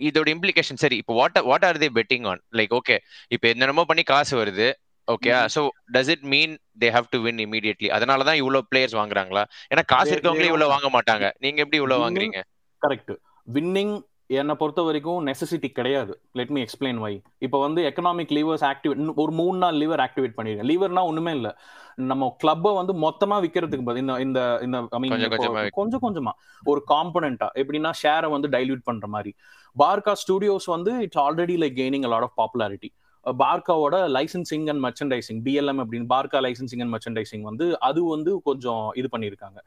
[0.01, 2.97] இதோட இம்ப்ளிகேஷன் சரி இப்போ what what are they betting on like okay
[3.29, 4.69] இப்போ என்னென்னமோ பண்ணி காசு வருது.
[5.09, 5.31] Okay.
[5.55, 9.45] So does it mean they have to win immediately அதனால தான் இவ்வளோ பிளேயர்ஸ் வாங்குறாங்களா?
[9.75, 11.33] ஏன்னா காசு இருக்கவங்களே they இவ்வளோ don't- வாங்க மாட்டாங்க.
[11.39, 12.41] நீங்க எப்படி இவ்வளோ Winning- வாங்குறீங்க?
[12.83, 13.13] கரெக்ட்
[13.53, 13.95] வின்னிங்
[14.27, 16.21] என்னை பொறுத்த வரைக்கும் நெசசிட்டி கிடையாது.
[16.33, 20.69] லெட் மீ எக்ஸ்பிளைன் வை இப்போ வந்து எக்கனாமிக் லீவர்ஸ் ஆக்டிவேட் ஒரு மூணு நாள் லீவர் ஆக்டிவேட் பண்ணிருக்கேன்.
[20.71, 21.49] லீவர்னா ஒண்ணுமே இல்ல.
[21.97, 26.33] நம்ம கிளப்பை வந்து மொத்தமா விக்கிறதுக்கு பதில் இந்த இந்த இந்த கொஞ்சம் கொஞ்சமா
[26.65, 29.35] ஒரு காம்பனண்டா எப்படின்னா ஷேரை வந்து டைல்யூட் பண்ற மாதிரி.
[29.79, 32.91] பார்கா ஸ்டுடியோஸ் வந்து it's already like gaining lot of popularity
[33.27, 39.09] பார்க்காவோட licensing and merchandising BLM அப்படின்னு பார்க்கா லைசன்சிங் அண்ட் மர்ச்சன்டைசிங் வந்து அது வந்து கொஞ்சம் இது
[39.13, 39.59] பண்ணியிருக்காங்க.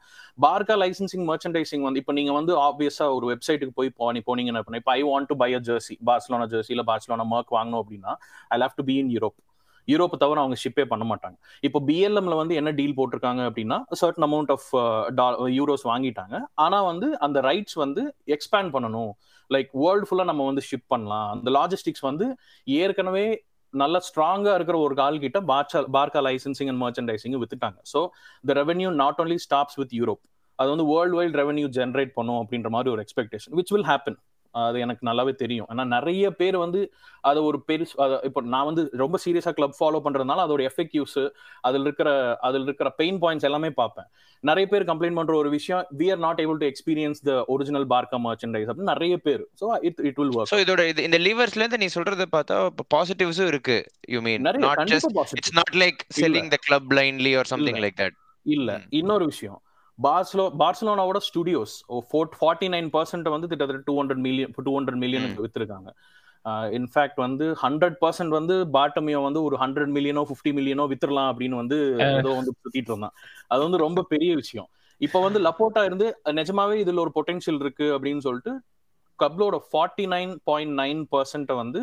[0.46, 4.92] பார்க்கா லைசன்சிங் மர்ச்சன்டைசிங் வந்து இப்போ நீங்கள் வந்து ஆப்வியஸா ஒரு வெப்சைட்டுக்கு போய் போனி போனீங்கன்னா இப்போ இப்போ
[4.98, 8.14] I want to buy a jersey Barcelona jersey இல்லை பார்சலோனா மர்க் வாங்கணும் அப்படின்னா
[8.54, 9.38] I have to be in Europe
[9.88, 11.36] Europe தவிர அவங்க ஷிப்பே பண்ண மாட்டாங்க.
[11.66, 14.68] இப்போ பிஎல்எம்ல வந்து என்ன டீல் போட்டிருக்காங்க அப்படின்னா சர்டன் அமௌண்ட் ஆஃப்
[15.58, 16.36] யூரோஸ் வாங்கிட்டாங்க.
[16.54, 18.02] ஆனா வந்து அந்த ரைட்ஸ் வந்து
[18.36, 19.12] எக்ஸ்பேண்ட் பண்ணணும்.
[19.54, 21.28] லைக் வேர்ல்டு ஃபுல்லா நம்ம வந்து ஷிப் பண்ணலாம்.
[21.34, 22.28] அந்த லாஜிஸ்டிக்ஸ் வந்து
[22.66, 23.26] ஏற்கனவே
[23.74, 27.78] நல்ல ஸ்ட்ராங்கா இருக்கிற ஒரு கால் கிட்ட Barca Barca licensing and merchandising வித்துட்டாங்க.
[27.92, 28.00] So
[28.48, 30.22] the revenue not only stops with Europe
[30.58, 34.18] அது வந்து வேர்ல்டு வைட் ரெவன்யூ ஜென்ரேட் பண்ணும் அப்படின்ற மாதிரி ஒரு எக்ஸ்பெக்டேஷன் விச் வில் ஹேப்பன்
[34.60, 35.68] அது எனக்கு நல்லாவே தெரியும்.
[35.72, 36.80] ஏன்னா நிறைய பேர் வந்து
[37.30, 37.94] அதை ஒரு பெருசு
[38.28, 41.20] இப்போ நான் வந்து ரொம்ப சீரியஸா கிளப் ஃபாலோ பண்றதுனால அதோட எஃபெக்டிவ்ஸ்
[41.68, 42.10] அதில் இருக்கிற
[42.48, 44.08] அதில் இருக்கிற பெயின் பாயிண்ட்ஸ் எல்லாமே பார்ப்பேன்.
[44.44, 48.18] நிறைய பேர் கம்ப்ளைண்ட் பண்ற ஒரு விஷயம் we are not able to experience the original Barca
[48.26, 49.42] merchandise அப்படின்னு நிறைய பேர்.
[49.60, 52.58] So it it will work so இதோட இது இந்த லீவர்ஸ்ல இருந்து நீ சொல்றத பார்த்தா
[52.96, 53.78] பாசிட்டிவ்ஸும் இருக்கு.
[54.14, 55.12] You mean not just.
[55.40, 58.70] It's not like selling the club blindly or something like that இல்ல.
[59.00, 59.58] இன்னொரு விஷயம்.
[59.98, 61.74] பார்சலோ பார்சலோனாவோட ஸ்டுடியோஸ்
[62.40, 65.90] ஃபார்ட்டி நைன் பர்சன்ட் வந்து கிட்டத்தட்ட two hundred million two hundred மில்லியனுக்கு வித்துருக்காங்க.
[66.78, 71.78] இன்ஃபேக்ட் வந்து ஹண்ட்ரட் பர்சன்ட் வந்து பாட்டமியோ வந்து ஒரு ஹண்ட்ரட் மில்லியனோ ஃபிஃப்டி மில்லியனோ வித்துடலாம் அப்படின்னு வந்து
[72.18, 73.14] ஏதோ வந்து சுத்திட்டு இருந்தான்.
[73.52, 74.68] அது வந்து ரொம்ப பெரிய விஷயம்.
[75.00, 76.06] இப்ப வந்து லப்போட்டா இருந்து
[76.40, 78.54] நிஜமாவே இதுல ஒரு பொட்டன்ஷியல் இருக்கு அப்படின்னு சொல்லிட்டு
[79.18, 81.82] கப்லோட forty nine point nine percent வந்து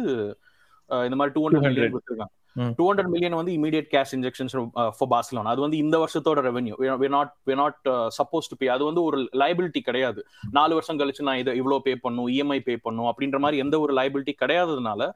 [0.90, 1.74] இந்த மாதிரி டூ ஹண்ட்ரட் 200.
[1.74, 2.34] மில்லியன் வித்துருக்காங்க.
[2.78, 4.54] டூ ஹண்ட்ரட் மில்லியன் வந்து immediate cash injections
[4.98, 6.76] for Barcelona அது வந்து இந்த வருஷத்தோட revenue
[7.16, 7.80] not we not
[8.18, 10.22] suppose to pay அது வந்து ஒரு லைபிலிட்டி கிடையாது.
[10.58, 13.94] நாலு வருஷம் கழிச்சு நான் இதை இவ்வளோ பே பண்ணும் இஎம்ஐ பே பண்ணும் அப்படின்ற மாதிரி எந்த ஒரு
[14.00, 15.08] liability கிடையாததுனால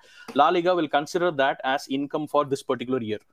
[0.41, 3.26] LaLiga will consider that as income for this particular year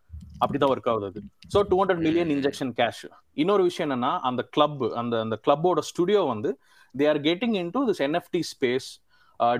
[0.42, 1.20] அப்படிதான் ஒர்க் ஆகுது அது.
[1.54, 3.02] So two hundred million injection cash
[3.42, 6.52] இன்னொரு விஷயம் என்னன்னா அந்த கிளப் அந்த அந்த கிளப்போட ஸ்டுடியோ வந்து
[6.94, 8.88] they are getting in to this NFT space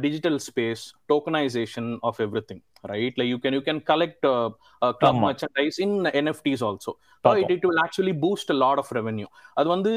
[0.05, 3.15] digital space tokenisation of every thing right?
[3.19, 4.49] Like you can you can collect uh,
[4.83, 5.27] uh, club ஆமா.
[5.27, 5.93] merchandise in
[6.25, 6.93] nfts also.
[7.25, 9.29] So it, it will actually boost a lot of revenue.
[9.55, 9.93] அது வந்து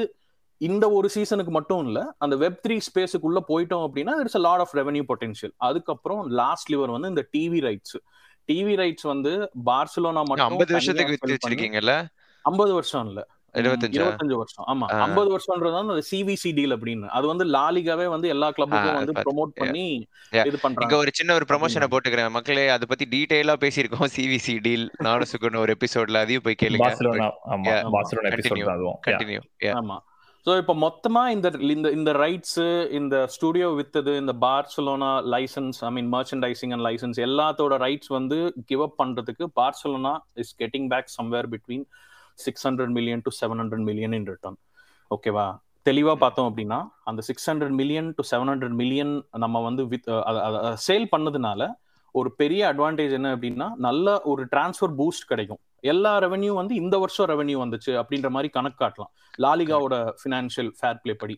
[0.62, 4.70] இந்த ஒரு சீசனுக்கு மட்டும் இல்ல அந்த web three ஸ்பேஸுக்குள்ள போயிட்டோம் அப்படின்னா இட்ஸ் a lot of
[4.80, 5.52] revenue potential.
[5.68, 7.98] அதுக்கப்புறம் லாஸ்ட் லிவர் வந்து இந்த டிவி ரைட்ஸ்
[8.50, 9.34] டிவி ரைட்ஸ் வந்து
[9.70, 11.96] பார்சலோனா மட்டும் ஐம்பது வருஷத்துக்கு வித்து வச்சிருக்கீங்கல்ல
[12.46, 13.22] ஐம்பது வருஷம் இல்ல.
[13.54, 14.66] இருபத்தஞ்சா இருபத்தஞ்சு வருஷம்.
[14.68, 14.86] ஆமா.
[14.86, 17.08] ஐம்பது வருஷம்ன்றது அந்த சிவிசி டீல் அப்படின்னு.
[17.08, 19.54] அது வந்து லாலிகாவே வந்து எல்லா கிளப்புக்கும் வந்து ப்ரோமோட்.
[19.56, 20.08] பண்ணி.
[20.32, 22.30] இது இங்க பண்றாங்க ஒரு சின்ன ஒரு ப்ரமோஷனை போட்டுக்கிறேன்.
[22.30, 24.12] மக்களே அதை பத்தி டீடைலா பேசியிருக்கோம்.
[24.18, 26.92] சிவிசி டீல் நானும் சுகுன் ஒரு எபிசோட்ல அதையும் போய் கேளுங்க.
[29.08, 29.42] கண்டினியூ
[29.74, 29.98] ஆமா
[30.46, 36.12] சோ இப்ப மொத்தமா இந்த இந்த இந்த ரைட்ஸ் இந்த ஸ்டுடியோ வித்தது இந்த Barcelona licence I mean
[36.14, 41.86] merchandising and licence எல்லாத்தோட ரைட்ஸ் வந்து கிவ் அப் பண்றதுக்கு Barcelona is getting back somewhere between
[42.46, 44.58] six hundred million to seven hundred million in return
[45.12, 45.48] ஓகேவா
[45.90, 50.10] தெளிவா பார்த்தோம் அப்படின்னா அந்த six hundred million to seven hundred million நம்ம வந்து வித்
[50.88, 51.70] சேல் பண்ணதுனால
[52.16, 55.62] ஒரு பெரிய அட்வான்டேஜ் என்ன அப்படின்னா நல்ல ஒரு டிரான்ஸ்ஃபர் பூஸ்ட் கிடைக்கும்.
[55.92, 59.12] எல்லா ரெவென்யூ வந்து இந்த வருஷம் ரெவென்யூ வந்துச்சு அப்படின்ற மாதிரி கணக்கு காட்டலாம்.
[59.46, 61.36] லாலிகாவோட ஃபினான்ஷியல் ஃபேர் பிளே படி.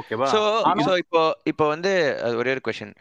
[0.00, 1.92] ஓகேவா சோ இப்போ இப்போ வந்து
[2.40, 2.94] ஒரே ஒரு கொஸ்டின்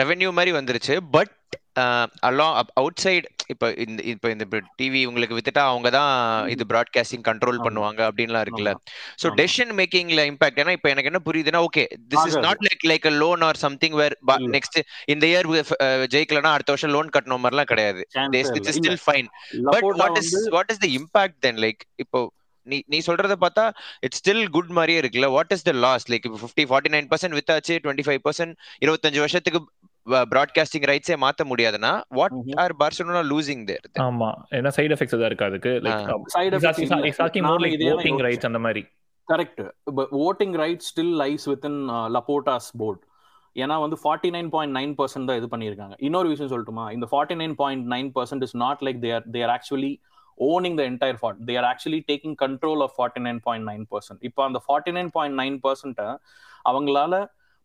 [0.00, 1.32] ரெவென்யூ மாதிரி வந்துருச்சு பட்
[2.28, 4.44] அலாங் அவுட் சைடு இப்போ இந்த இப்போ இந்த
[4.78, 6.12] டிவி உங்களுக்கு வித்துட்டா அவங்க தான்
[6.52, 7.58] இது ப்ராட்காஸ்டிங் கண்ட்ரோல்.
[7.64, 8.72] பண்ணுவாங்க அப்படின்லாம் இருக்குல்ல.
[9.22, 9.26] ஸோ.
[9.40, 12.38] டெசிஷன் மேக்கிங்ல இம்பாக்ட் ஏன்னா இப்போ எனக்கு என்ன புரியுதுன்னா okay this is.
[12.46, 14.16] Not like like a loan or something where.
[14.56, 14.78] Next
[15.14, 15.48] இந்த இயர்
[16.14, 18.04] ஜெயிக்கலனா அடுத்த வருஷம் லோன் கட்டணும் மாதிரிலாம் கிடையாது.
[18.78, 19.28] Still fine
[19.74, 22.22] but what is what is the impact then like இப்போ
[22.66, 23.64] நீ நீ சொல்றத பார்த்தா
[24.06, 25.28] இட்ஸ் ஸ்டில் குட் மாதிரியே இருக்குல்ல.
[25.36, 29.22] What is the loss like இப்போ ஃபிஃப்டி ஃபார்ட்டி நைன் பர்சன்ட் வித்தாச்சு டுவெண்ட்டி ஃபைவ் பர்சன்ட் இருபத்தஞ்சு
[29.24, 29.60] வருஷத்துக்கு
[30.32, 32.34] ப்ராட்காஸ்டிங் ரைட்ஸே மாத்த முடியாதுன்னா what.
[32.62, 34.28] Are Barcelona losing there ஆமா.
[34.58, 35.72] ஏன்னா சைடு எஃபெக்ட்ஸ் தான் இருக்கு அதுக்கு.
[35.86, 36.10] லைக்
[36.58, 37.12] effects இல்ல.
[37.22, 38.22] டாக்கிங் மோர் லைக் யோசிச்சேன்.
[38.28, 38.82] ரைட்ஸ் அந்த மாதிரி.
[39.28, 39.60] Correct
[40.26, 41.78] voting right still lies within
[42.16, 43.02] Laporta's board
[43.56, 45.94] ஏன்னா வந்து forty nine point nine percent தான் இது பண்ணியிருக்காங்க.
[46.06, 46.84] இன்னொரு விஷயம் சொல்லட்டுமா?
[46.96, 49.90] இந்த forty nine point nine percent is not like their their actually
[50.38, 54.22] owning the entire forty they are actually taking control of forty nine point nine percent
[54.22, 56.08] இப்போ அந்த forty nine point nine பர்சன்ட்டை
[56.64, 57.14] அவங்களால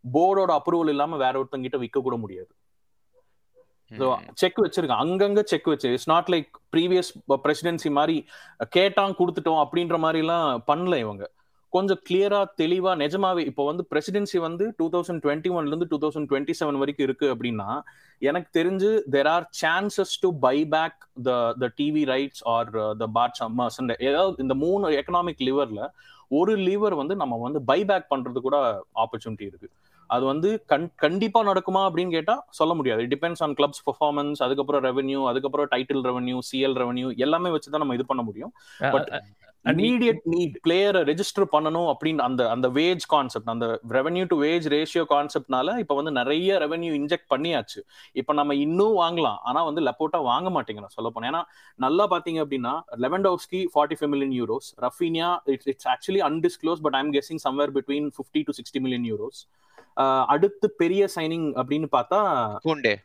[0.03, 2.51] போர்டோட அப்ரூவல் இல்லாம வேற ஒருத்தங்கிட்ட விற்க கூட முடியாது
[4.35, 7.09] செக் வச்சிருக்கான் அங்கங்க செக் வச்சு it's not like previous
[7.45, 8.17] presidency மாதிரி
[8.71, 11.23] கேட்டான் கொடுத்துட்டோம் அப்படின்ற மாதிரி எல்லாம் பண்ணல இவங்க.
[11.73, 16.29] கொஞ்சம் கிளியரா தெளிவா நிஜமாவே இப்போ வந்து பிரசிடென்சி வந்து டூ தௌசண்ட் டுவெண்ட்டி ஒன்ல இருந்து டூ தௌசண்ட்
[16.31, 17.69] டுவெண்ட்டி செவன் வரைக்கும் இருக்கு அப்படின்னா
[18.29, 22.71] எனக்கு தெரிஞ்சு there are chances to buy back the the TV rights or
[23.03, 23.79] the bad summers
[24.09, 25.83] ஏதாவது இந்த மூணு எக்கனாமிக் லிவர்ல
[26.39, 28.57] ஒரு லிவர் வந்து நம்ம வந்து பை பேக் பண்றது கூட
[29.03, 29.69] ஆப்பர்ச்சுனிட்டி இருக்கு.
[30.09, 33.01] அது வந்து கண் கண்டிப்பா நடக்குமா அப்படின்னு கேட்டா சொல்ல முடியாது.
[33.13, 38.05] டிபெண்ட்ஸ் ஆன் கிளப்ஸ் பெர்ஃபார்மன்ஸ் அதுக்கப்புறம் ரெவன்யூ அதுக்கப்புறம் டைட்டில் ரெவன்யூ சிஎல் ரெவன்யூ எல்லாமே வச்சுதான் நம்ம இது
[38.11, 38.53] பண்ண முடியும்.
[38.95, 39.09] பட்
[39.65, 45.03] இமீடியட் நீட் பிளேயரை ரெஜிஸ்டர் பண்ணணும் அப்படின்னு அந்த அந்த வேஜ் கான்செப்ட் அந்த ரெவன்யூ டு வேஜ் ரேஷியோ
[45.09, 47.79] கான்செப்ட்னால இப்ப வந்து நிறைய ரெவன்யூ இன்ஜெக்ட் பண்ணியாச்சு.
[48.13, 49.39] இப்ப நம்ம இன்னும் வாங்கலாம்.
[49.49, 51.43] ஆனா வந்து லெப்போட்டா வாங்க மாட்டேங்கிறோம் சொல்ல போனா ஏன்னா
[51.79, 52.73] நல்லா பாத்தீங்க அப்படின்னா
[53.05, 58.07] Lewandowski forty five million euros Raphinha it's it's actually undisclosed but I'm guessing somewhere between
[58.17, 59.41] fifty to sixty million euros
[60.27, 62.19] அடுத்து பெரிய சைனிங் அப்படின்னு பார்த்தா
[62.67, 62.95] கூண்டே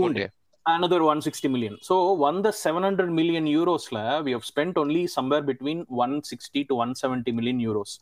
[0.00, 0.26] கூண்டே
[0.66, 1.78] another 160 million.
[1.80, 3.84] So, on the 700 million euros,
[4.24, 7.92] we have spent only somewhere between 160 to 170 million euros.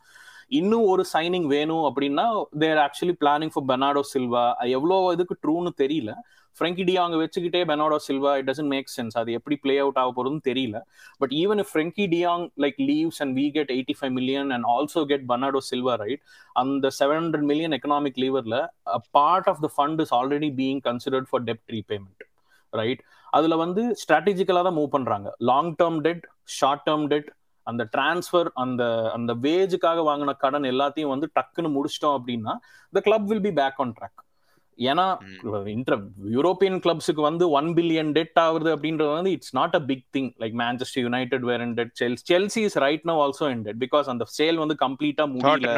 [0.57, 2.25] இன்னும் ஒரு signing வேணும் அப்படின்னா
[2.63, 4.43] they're actually planning for Bernardo Silva
[4.77, 6.11] எவ்வளோ இதுக்கு ட்ரூன்னு தெரியல.
[6.57, 10.11] ஃப்ரெங்கி டி அவங்க வச்சுக்கிட்டே Bernardo Silva it doesn't make sense அது எப்படி பிளே அவுட் ஆக
[10.17, 10.81] போகிறதுன்னு தெரியல.
[11.23, 15.03] But even if Frenkie de Jong like leaves and we get eighty five million and also
[15.13, 16.23] get Bernardo Silva right
[16.57, 18.59] அந்த seven hundred million economic லீவர்ல
[19.19, 22.23] part of the fund is already being considered for dept repayment
[22.75, 25.29] right அதுல வந்து ஸ்ட்ராட்டஜிக்கலா தான் move பண்றாங்க.
[25.43, 26.25] Long term debt
[26.59, 27.29] short term debt
[27.67, 28.83] அந்த transfer அந்த
[29.13, 32.55] அந்த வேஜுக்காக வாங்கின கடன் எல்லாத்தையும் வந்து டக்குன்னு முடிச்சிட்டோம் அப்படின்னா
[32.93, 34.21] the club will be back on track
[34.91, 35.07] ஏன்னா
[35.75, 36.01] இன்டர்
[36.37, 40.55] யூரோப்பியன் கிளப்ஸுக்கு வந்து ஒன் பில்லியன் டெட் ஆகுது அப்படின்றது வந்து it's not a big thing like
[40.63, 44.27] Manchester United were in debt cells Chelsea is right no also in debt because அந்த
[44.39, 45.75] sale வந்து கம்ப்ளீட்டா முடியல.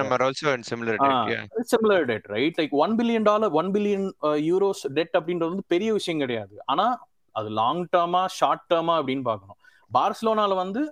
[1.74, 4.06] Similar debt right like one billion dollar one billion
[4.50, 6.54] euros debt அப்படின்றது வந்து பெரிய விஷயம் கிடையாது.
[6.72, 6.86] ஆனா
[7.34, 9.60] அது லாங் டேர்மா ஷார்ட் டேர்மா அப்படின்னு பார்க்கணும்.
[9.96, 10.82] பார்சலோனால வந்து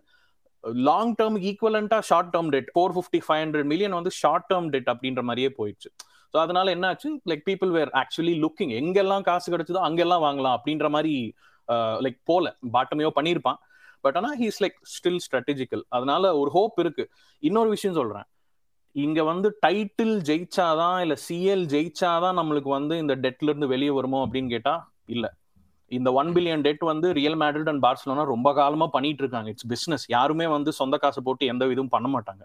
[0.88, 4.88] long term ஈக்குவலண்டா short term debt four fifty five hundred million வந்து ஷார்ட் டேர்ம் டெட்
[4.92, 5.90] அப்படின்ற மாதிரியே போயிடுச்சு.
[6.35, 7.11] ஸோ அதனால என்ன ஆச்சு?
[7.31, 11.12] Like people were actually looking எங்கெல்லாம் காசு கிடைச்சதோ அங்கெல்லாம் வாங்கலாம் அப்படின்ற மாதிரி
[12.05, 12.47] லைக் போல.
[12.77, 13.59] பாட்டமையோ பண்ணியிருப்பான்.
[14.05, 17.05] பட் ஆனால் ஹீஸ் லைக் ஸ்டில் ஸ்ட்ராட்டஜிக்கல் அதனால ஒரு ஹோப் இருக்கு.
[17.42, 18.27] இன்னொரு விஷயம் சொல்றேன்.
[18.97, 24.53] இங்க வந்து டைட்டில் ஜெயிச்சாதான் இல்ல சிஎல் ஜெயிச்சாதான் நம்மளுக்கு வந்து இந்த டெட்ல இருந்து வெளியே வருமோ அப்படின்னு
[24.55, 24.75] கேட்டா
[25.14, 25.27] இல்ல.
[25.90, 30.05] இந்த ஒன் பில்லியன் டெட் வந்து ரியல் மேட்ரிட் அண்ட் பார்சலோனா ரொம்ப காலமா பண்ணிட்டு இருக்காங்க இட்ஸ் பிசினஸ்
[30.14, 32.42] யாருமே வந்து சொந்த காசு போட்டு எந்த இதுவும் பண்ண மாட்டாங்க.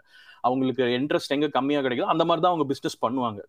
[0.48, 3.42] அவங்களுக்கு இன்ட்ரெஸ்ட் எங்க கம்மியா கிடைக்குதோ அந்த மாதிரி தான் அவங்க பிசினஸ் பண்ணுவாங்க.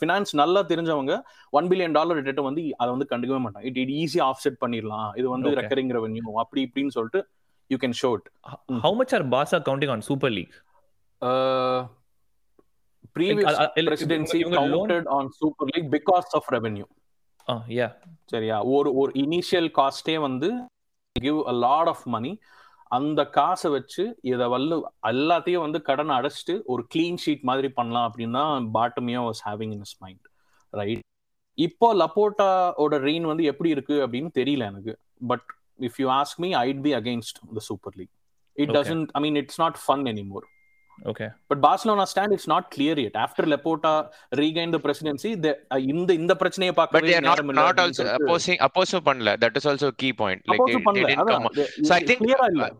[0.00, 1.14] ஃபினான்ஸ் நல்லா தெரிஞ்சவங்க
[1.58, 3.66] ஒன் பில்லியன் டாலர் டெட்டை வந்து அதை வந்து கண்டுக்கவே மாட்டாங்க.
[3.70, 5.10] It it easy offset பண்ணிடலாம்.
[5.20, 7.22] இது வந்து ரெக்கரிங் ரெவன்யூ அப்படி இப்படின்னு சொல்லிட்டு
[7.70, 8.28] you can show it
[8.86, 10.56] how much are Barça counting on Super League
[13.16, 13.56] previous
[13.88, 16.86] presidency counted on super league because of revenue.
[17.52, 17.90] Uh, yeah.
[18.32, 18.56] சரியா?
[18.74, 20.48] ஒரு ஒரு இனிஷியல் காஸ்டே வந்து
[21.16, 22.32] give a lot of money
[22.90, 24.76] அந்த காசை வச்சு இதை வல்லு
[25.08, 29.80] எல்லாத்தையும் வந்து கடன் அடைச்சிட்டு ஒரு கிளீன் ஷீட் மாதிரி பண்ணலாம் அப்படின்னு தான் Bartomeu was having in
[29.80, 30.24] his mind
[30.72, 31.04] right
[31.58, 34.92] இப்போ லப்போட்டாவோட ரெயின் வந்து எப்படி இருக்கு அப்படின்னு தெரியல எனக்கு.
[35.26, 35.46] But
[35.80, 38.12] if you ask me I'd be against the Super League
[38.56, 40.46] it doesn't I mean it's not fun anymore
[41.06, 41.28] Okay.
[41.48, 43.14] But Barcelona stand it's not clear yet.
[43.14, 45.52] After Laporta regained the presidency, the
[45.92, 49.38] இந்த இந்த பிரச்சனையை But they are not not also opposing opposing பண்ணல.
[49.44, 50.42] That is also a key point.
[50.52, 51.48] Like they, they didn't come.
[51.88, 52.70] So I think uh,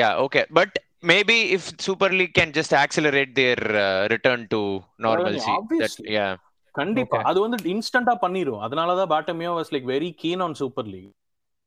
[0.00, 0.44] yeah, okay.
[0.50, 0.70] But
[1.02, 4.60] maybe if Super League can just accelerate their uh, return to
[4.98, 5.56] normalcy.
[5.82, 6.32] That, yeah.
[6.74, 11.08] கண்டிப்பா அது வந்து இன்ஸ்டன்டா பண்ணிரும் அதனால தான் Bartomeu was like very keen on Super League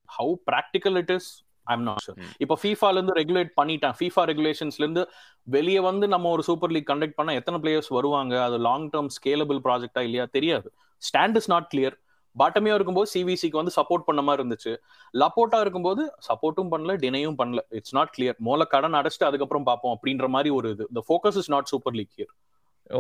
[0.10, 1.28] how practical it is
[1.74, 5.04] I'm not sure இப்போ ஃபீஃபால இருந்து regulate பண்ணிட்டான் ஃபீஃபா ரெகுலேஷன்ஸ்ல இருந்து
[5.48, 8.34] வெளியே வந்து நம்ம ஒரு சூப்பர் லீக் கண்டக்ட் பண்ணா எத்தனை பிளேயர்ஸ் வருவாங்க?
[8.44, 10.26] அது லாங் டேர்ம் ஸ்கேலபிள் ப்ராஜெக்டா இல்லையா?
[10.38, 10.70] தெரியாது.
[11.02, 11.98] ஸ்டாண்ட் இஸ் நாட் கிளியர்
[12.36, 14.72] பாட்டமியா இருக்கும்போது சிவிசிக்கு வந்து சப்போர்ட் பண்ண மாதிரி இருந்துச்சு.
[15.14, 17.62] லப்போட்டா இருக்கும்போது சப்போர்ட்டும் பண்ணல டினையும் பண்ணல.
[17.80, 20.88] இட்ஸ் நாட் கிளியர் மூல கடன் அடைச்சிட்டு அதுக்கப்புறம் பார்ப்போம் அப்படின்ற மாதிரி ஒரு இது.
[20.98, 22.34] The focus is not Super League here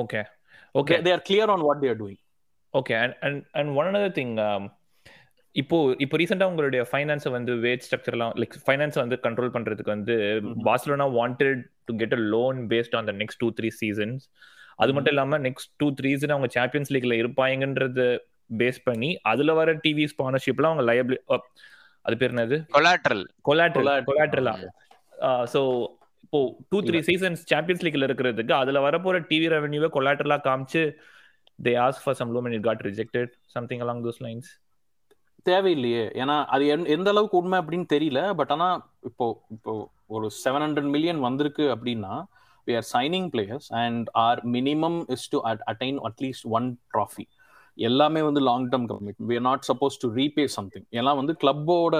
[0.03, 0.21] okay
[0.75, 2.21] okay they are clear on what they are doing
[2.73, 4.33] okay and and and one another thing
[5.55, 10.15] இப்போ இப்போ ரீசெண்டா உங்களுடைய ஃபைனான்ஸை வந்து வேட் ஸ்ட்ரக்சர்லாம் லைக் ஃபைனான்ஸை வந்து கண்ட்ரோல் பண்றதுக்கு வந்து
[10.67, 14.23] Barcelona wanted to get a loan based on the next two three seasons
[14.79, 18.05] அது மட்டும் இல்லாம நெக்ஸ்ட் டூ த்ரீ சீசன் அவங்க சாம்பியன்ஸ் லீக்ல இருப்பாங்கன்றது
[18.55, 21.19] பேஸ் பண்ணி அதுல வர டிவி ஸ்பானர்ஷிப்லாம் அவங்க லயபிலி
[22.05, 22.57] அது பேர் என்னது?
[22.73, 24.53] கொலாட்ரல் கொலாட்ரல் கொலாட்ரலா
[25.53, 25.59] ஸோ
[26.25, 26.39] இப்போ
[26.71, 30.81] டூ த்ரீ சீசன்ஸ் சாம்பியன்ஸ் லீக்ல இருக்கிறதுக்கு அதுல வரப்போற டிவி ரெவன்யூவை கொலாட்ரலா காமிச்சு
[31.59, 34.49] they ask for some loan it got rejected something along those lines
[35.49, 36.05] தேவையில்லையே.
[36.21, 36.63] ஏன்னா அது
[36.95, 38.21] எந்த அளவுக்கு உண்மை அப்படின்னு தெரியல.
[38.39, 38.67] பட் ஆனா
[39.09, 39.25] இப்போ
[39.55, 39.73] இப்போ
[40.15, 42.13] ஒரு செவன் ஹண்ட்ரட் மில்லியன் வந்திருக்கு அப்படின்னா
[42.67, 45.39] we are signing players and our minimum is to
[45.71, 47.25] attain at least one trophy
[47.89, 51.95] எல்லாமே வந்து long term commit we are not suppose to repay something எல்லாம் வந்து கிளப்போட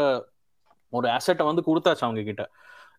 [0.94, 2.44] ஒரு ஆசெட்டை வந்து கொடுத்தாச்சு அவங்க கிட்ட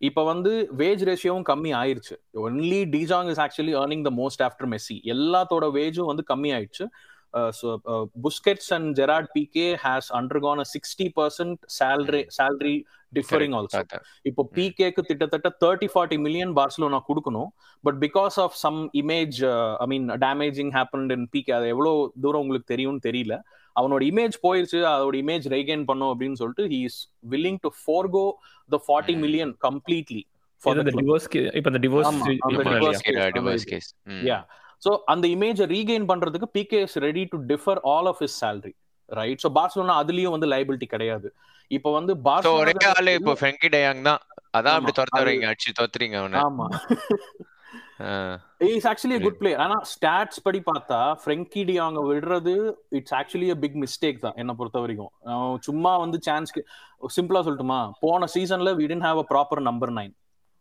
[0.07, 2.15] இப்போ வந்து வேஜ் ரேஷியோவும் கம்மி ஆயிடுச்சு
[2.47, 6.85] only de Jong is actually earning the most after Messi எல்லாத்தோட வேஜும் வந்து கம்மி ஆயிடுச்சு.
[8.27, 12.77] Busquets and Gerard Piqué has undergone a sixty percent salary salary
[13.13, 13.81] deferring also
[14.31, 17.51] இப்போ பிகேக்கு கிட்டத்தட்ட தேர்ட்டி ஃபார்ட்டி மில்லியன் பார்சலோனா கொடுக்கணும்.
[17.85, 19.39] But because of some image
[19.85, 21.93] I mean damaging happen in Piqué அது எவ்வளோ
[22.25, 23.37] தூரம் உங்களுக்கு தெரியும்னு தெரியல.
[23.77, 27.01] அவனோட இமேஜ் போயிருச்சு அதோட இமேஜ் ரெய்கெயின் பண்ணும் அப்படின்னு சொல்லிட்டு he is
[27.33, 28.27] willing to forgo
[28.71, 30.23] the forty million completely
[34.85, 38.75] so அந்த இமேஜை ரீகெயின் பண்றதுக்கு Piqué is ready to defer all of his salary
[39.09, 41.29] right so Barcelona அதுலயும் வந்து லைபிலிட்டி கிடையாது.
[41.71, 42.13] இப்போ வந்து
[42.61, 44.21] ஒரே ஆளு இப்போ ஃப்ரெங்கி டயாங் தான்.
[44.57, 46.39] அதான் அப்படி துரத்துறீங்க அடிச்சு தோத்துறீங்க அவனை.
[46.47, 46.67] ஆமா.
[48.69, 52.55] இஸ் ஆக்சுவலி குட் பிளேயர் ஆனா ஸ்டாட்ஸ் படி பார்த்தா ஃப்ரெங்கி டியாங்க விடுறது
[52.99, 55.13] it's actually a big mistake தான் என்ன பொறுத்த வரைக்கும்.
[55.69, 56.53] சும்மா வந்து சான்ஸ்
[57.17, 57.81] சிம்பிளா சொல்லட்டுமா?
[58.05, 60.15] போன சீசன்ல we didn't have a proper number nine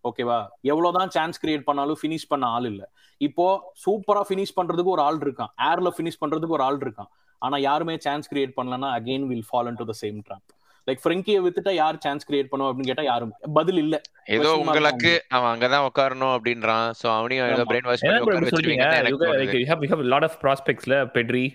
[0.04, 0.38] ஓகேவா?
[0.72, 2.84] எவ்வளவுதான் சான்ஸ் கிரியேட் பண்ணாலும் ஃபினிஷ் பண்ண ஆள் இல்ல.
[3.22, 3.46] இப்போ
[3.84, 5.52] சூப்பரா ஃபினிஷ் பண்றதுக்கு ஒரு ஆள் இருக்கான்.
[5.70, 7.10] ஏர்ல ஃபினிஷ் பண்றதுக்கு ஒரு ஆள் இருக்கான்.
[7.42, 10.46] ஆனா யாருமே சான்ஸ் கிரியேட் பண்ணலன்னா again will fall in to the same trap
[10.88, 13.96] like ஃப்ரெங்கிய வித்துட்டா யார் சான்ஸ் கிரியேட் பண்ணுவோம் அப்படின்னு கேட்டா யாரும் பதில் இல்ல.
[14.38, 16.88] ஏதோ உங்களுக்கு அவன் அங்கதான் உட்காரணும் அப்படின்றான்.
[17.02, 18.88] சோ அவனையும் ஏதோ பிரெயின் வாஷ் பண்ணி உட்கார வச்சிருக்கீங்க
[19.60, 21.46] you have you have lot of ப்ராஸ்பெக்ட்ஸ்ல Pedri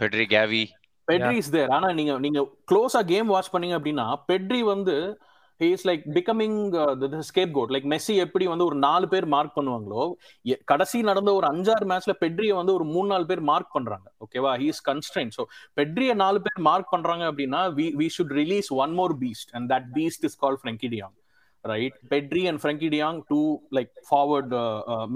[0.00, 0.64] Pedri Gavi
[1.08, 4.94] Pedri is there ஆனா நீங்க நீங்க க்ளோஸா கேம் வாட்ச் பண்ணீங்க அப்படின்னா பெட்ரி வந்து
[5.60, 6.58] is like becoming
[7.52, 10.02] scapegoat like Messi எப்படி வந்து ஒரு நாலு பேர் மார்க் பண்ணுவாங்களோ
[10.64, 14.06] கடைசி நடந்த ஒரு அஞ்சாறு மேட்ச்ல பெட்ரிய வந்து ஒரு மூணு நாலு பேர் மார்க் பண்றாங்க.
[14.24, 15.44] ஓகேவா ஹி இஸ் கன்ஸ்ட்ரெயின் ஸோ
[15.74, 19.88] பெட்ரிய நாலு பேர் மார்க் பண்றாங்க அப்படின்னா we we should release one more beast and that
[19.94, 21.16] beast is call Frenkie de Jong
[21.64, 23.40] right Pedri and Frenkie de Jong two
[23.76, 24.52] like forward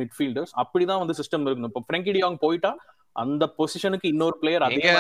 [0.01, 2.73] midfielders அப்படிதான் வந்து system இருக்கணும் இப்போ Frenkie டியாங் போயிட்டா
[3.21, 4.93] அந்த பொசிஷனுக்கு இன்னொரு பிளேயர் அதே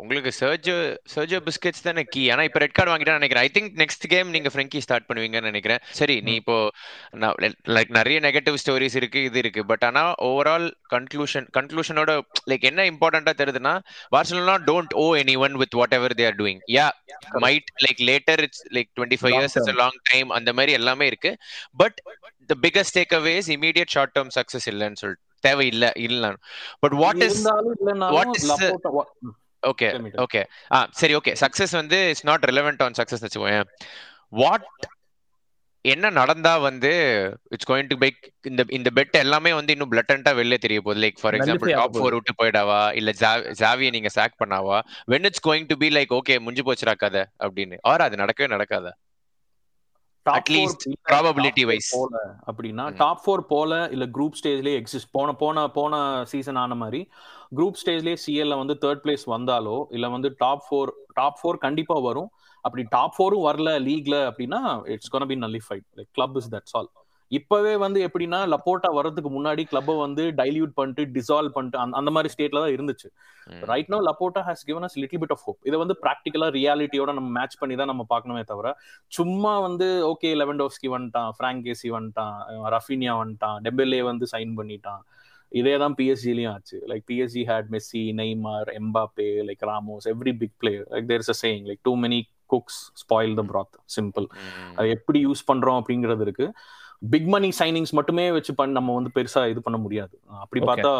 [0.00, 0.74] உங்களுக்கு சர்ஜோ
[1.14, 3.44] சர்ஜோ பிஸ்கெட்ஸ் தானே கீ ஆனா இப்ப ரெட் கார்டு வாங்கிட்டா நினைக்கிறேன்.
[3.46, 5.80] ஐ திங்க் நெக்ஸ்ட் கேம் நீங்க ஃப்ரெங்கி ஸ்டார்ட் பண்ணுவீங்கன்னு நினைக்கிறேன்.
[6.00, 6.56] சரி நீ இப்போ
[7.76, 9.64] லைக் நிறைய நெகட்டிவ் ஸ்டோரிஸ் இருக்கு இது இருக்கு.
[9.70, 12.14] பட் ஆனா ஓவரால் கன்க்ளூஷன் கன்க்ளூஷனோட
[12.50, 13.74] லைக் என்ன இம்பார்ட்டண்டா தெரியுதுன்னா
[14.16, 16.86] Barcelona don't owe any one with whatever they're doing yeah
[17.46, 21.32] might like later it's like twenty five years it's long time அந்த மாதிரி எல்லாமே இருக்கு.
[21.82, 21.98] But
[22.52, 25.24] the biggest take away is immediate short term success இல்லைன்னு சொல்லிட்டு.
[25.44, 26.32] தேவையில்ல இல்ல
[26.80, 27.40] but what is
[28.16, 28.48] what is
[29.62, 29.88] okay
[30.24, 33.60] okay ah சரி okay success வந்து it's not relevant on success வச்சுக்கோங்க
[34.40, 34.66] வாட்
[35.84, 36.90] என்ன நடந்தா வந்து
[37.50, 41.00] இட்ஸ் கோயிங் டு பைக் இந்த இந்த பெட் எல்லாமே வந்து இன்னும் பிளட்டண்டா வெளில தெரிய போகுது.
[41.04, 42.80] Like for example top four விட்டு போயிடாவா?
[42.92, 43.10] இல்ல
[43.60, 44.78] ஜாவியை நீங்க sack பண்ணாவா?
[45.08, 47.78] When it's going to be like okay முடிஞ்சு போச்சுடா கதை அப்படின்னு.
[47.82, 50.09] ஆர் அது நடக்கவே நடக்காதா அட்லீஸ்ட் ப்ராபபிலிட்டி வைஸ் போல
[52.46, 57.00] அப்படின்னா டாப் ஃபோர் போல இல்ல குரூப் ஸ்டேஜ்லயே எக்ஸிஸ்ட் போன போன போன சீசன் ஆன மாதிரி
[57.54, 62.30] குரூப் ஸ்டேஜ்லயே சிஎல்ல வந்து தேர்ட் பிளேஸ் வந்தாலோ இல்ல வந்து டாப் ஃபோர் டாப் ஃபோர் கண்டிப்பா வரும்.
[62.64, 66.90] அப்படி டாப் ஃபோரும் வரல லீக்ல அப்படின்னா it's gonna be nullified like club is that's all
[67.38, 72.62] இப்பவே வந்து எப்படின்னா லப்போட்டா வர்றதுக்கு முன்னாடி கிளப்பை வந்து டைல்யூட் பண்ணிட்டு டிசால்வ் பண்ணிட்டு அந்த மாதிரி ஸ்டேட்ல
[72.64, 73.08] தான் இருந்துச்சு.
[73.70, 77.30] Right no Laporta has given us little bit of hope இதை வந்து ப்ராக்டிக்கலா ரியாலிட்டியோட நம்ம
[77.38, 78.70] மேட்ச் பண்ணி தான் நம்ம பார்க்கணுமே தவிர
[79.18, 82.34] சும்மா வந்து ஓகே லெவன்டோஸ்கி வந்துட்டான் ஃப்ராங்கேசி வந்துட்டான்
[82.76, 85.02] ரஃபினியா வந்துட்டான் டெபெல்லே வந்து சைன் பண்ணிட்டான்.
[85.52, 86.76] இதே தான் பிஎஸ்ஜிலையும் ஆச்சு.
[86.90, 91.38] Like PSG had Messi Neymar Mbappé like Ramos every big player like there is a
[91.44, 92.20] saying like too many
[92.52, 94.28] cooks spoil the broth simple
[94.78, 96.46] அது எப்படி யூஸ் பண்றோம் அப்படிங்கிறது இருக்கு.
[97.02, 100.14] பிக் மணி சைனிங்ஸ் மட்டுமே வச்சு பண்ண நம்ம வந்து பெருசா இது பண்ண முடியாது.
[100.44, 100.92] அப்படி பார்த்தா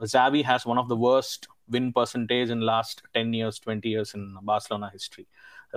[0.00, 4.28] Xavi has one of the worst win percentage in last ten years twenty years in
[4.50, 5.24] Barcelona history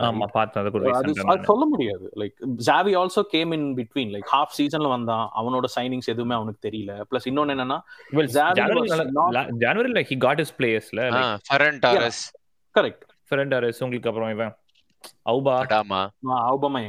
[0.08, 1.12] ஆமா பார்த்தது அது
[1.50, 2.06] சொல்ல முடியாது.
[2.22, 2.34] Like
[2.68, 5.26] Xavi also came in between like half சீசன்ல வந்தான்.
[5.40, 6.92] அவனோட சைனிங்ஸ் எதுவுமே அவனுக்கு தெரியல.
[7.10, 7.80] பிளஸ் இன்னொன்னு என்னன்னா
[9.66, 11.02] ஜனவரில he got is பிளேயர்ஸ்ல
[11.50, 12.22] Ferran Torres
[12.76, 14.54] correct Ferran Torres உங்களுக்கு அப்புறம் இவன்.
[15.26, 16.02] அவுபா ஆமா
[16.46, 16.82] அவுபமா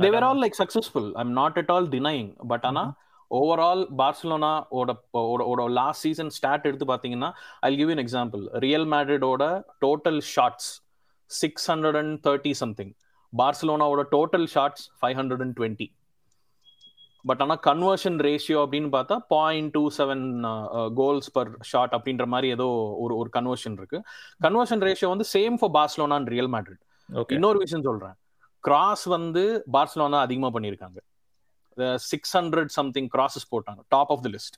[0.00, 2.84] they were all like successful I am not at all denying but ஆனா
[3.30, 4.52] ஓவரால் பார்சலோனா
[5.50, 7.30] ஓட லாஸ்ட் சீசன் ஸ்டார்ட் எடுத்து பாத்தீங்கன்னா
[7.62, 9.44] I give in example real மேட்ரிடோட
[9.82, 10.70] total shots
[11.30, 12.92] six hundred and thirty something
[13.32, 15.88] பார்சலோனாவோட total shots five hundred and twenty
[17.24, 20.24] but ஆனால் conversion ratio அப்படின்னு பார்த்தா point two seven
[20.94, 22.66] goals per shot அப்படின்ற மாதிரி ஏதோ
[22.98, 23.98] ஒரு ஒரு கன்வர்ஷன் இருக்கு.
[24.44, 26.82] கன்வர்ஷன் ரேஷியோ வந்து same for Barcelona and real Madrid
[27.36, 28.14] இன்னொரு விஷயம் சொல்றேன்.
[28.64, 30.98] கிராஸ் வந்து பார்சலோனா அதிகமா பண்ணியிருக்காங்க.
[32.10, 34.56] சிக்ஸ் ஹண்ட்ரட் சம்திங் கிராசஸ் போட்டாங்க top of the list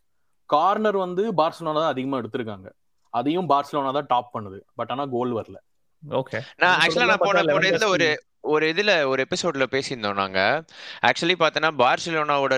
[0.50, 2.68] corner வந்து பார்சலோனா தான் அதிகமா எடுத்திருக்காங்க.
[3.14, 4.58] அதையும் பார்சலோனா தான் டாப் பண்ணுது.
[4.74, 5.58] பட் ஆனா கோல் வரல.
[6.04, 8.08] ஓகே நான் ஆக்சுவலா நான் போன போன இதுல ஒரு
[8.52, 10.40] ஒரு இதுல ஒரு எபிசோட்ல பேசியிருந்தோம் நாங்க.
[11.08, 12.54] ஆக்சுவலி பார்த்தோன்னா பார்சிலோனாவோட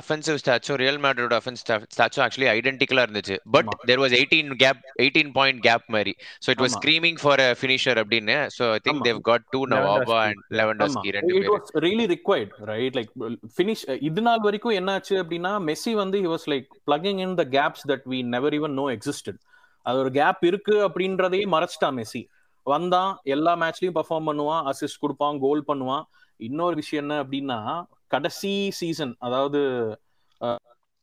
[0.00, 1.62] அஃபென்சிவ் ஸ்டாச்சும் ரியல் மேட்ரோட அஃபென்ஸ்
[1.94, 3.36] ஸ்டாச்சும் ஆக்சுவலி ஐடென்டிக்கலா இருந்துச்சு.
[3.46, 6.12] But there was eighteen gap eighteen point gap மாதிரி.
[6.44, 8.38] So it was screaming for finisher அப்படின்னு.
[8.58, 12.98] So I think they've got two நவாபா and Lewandowski ரெண்டு it was really required right
[13.00, 13.12] like
[13.56, 17.86] finish இது நாள் வரைக்கும் என்னாச்சு அப்படின்னா மெஸ்ஸி வந்து he was like plugging in the gaps
[17.92, 19.40] that we never even know existed
[19.86, 22.22] அது ஒரு கேப் இருக்கு அப்படின்றதையே மறைச்சிட்டா மெஸ்ஸி
[22.72, 26.04] வந்தான் எல்லா மேட்ச்லயும் பர்ஃபார்ம் பண்ணுவான் அசிஸ்ட் கொடுப்பான் கோல் பண்ணுவான்.
[26.48, 27.58] இன்னொரு விஷயம் என்ன அப்படின்னா
[28.14, 29.60] கடைசி சீசன் அதாவது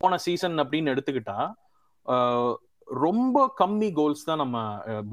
[0.02, 1.38] போன சீசன் அப்படின்னு எடுத்துக்கிட்டா
[2.88, 4.58] ரொம்ப கம்மி கோல்ஸ் தான் நம்ம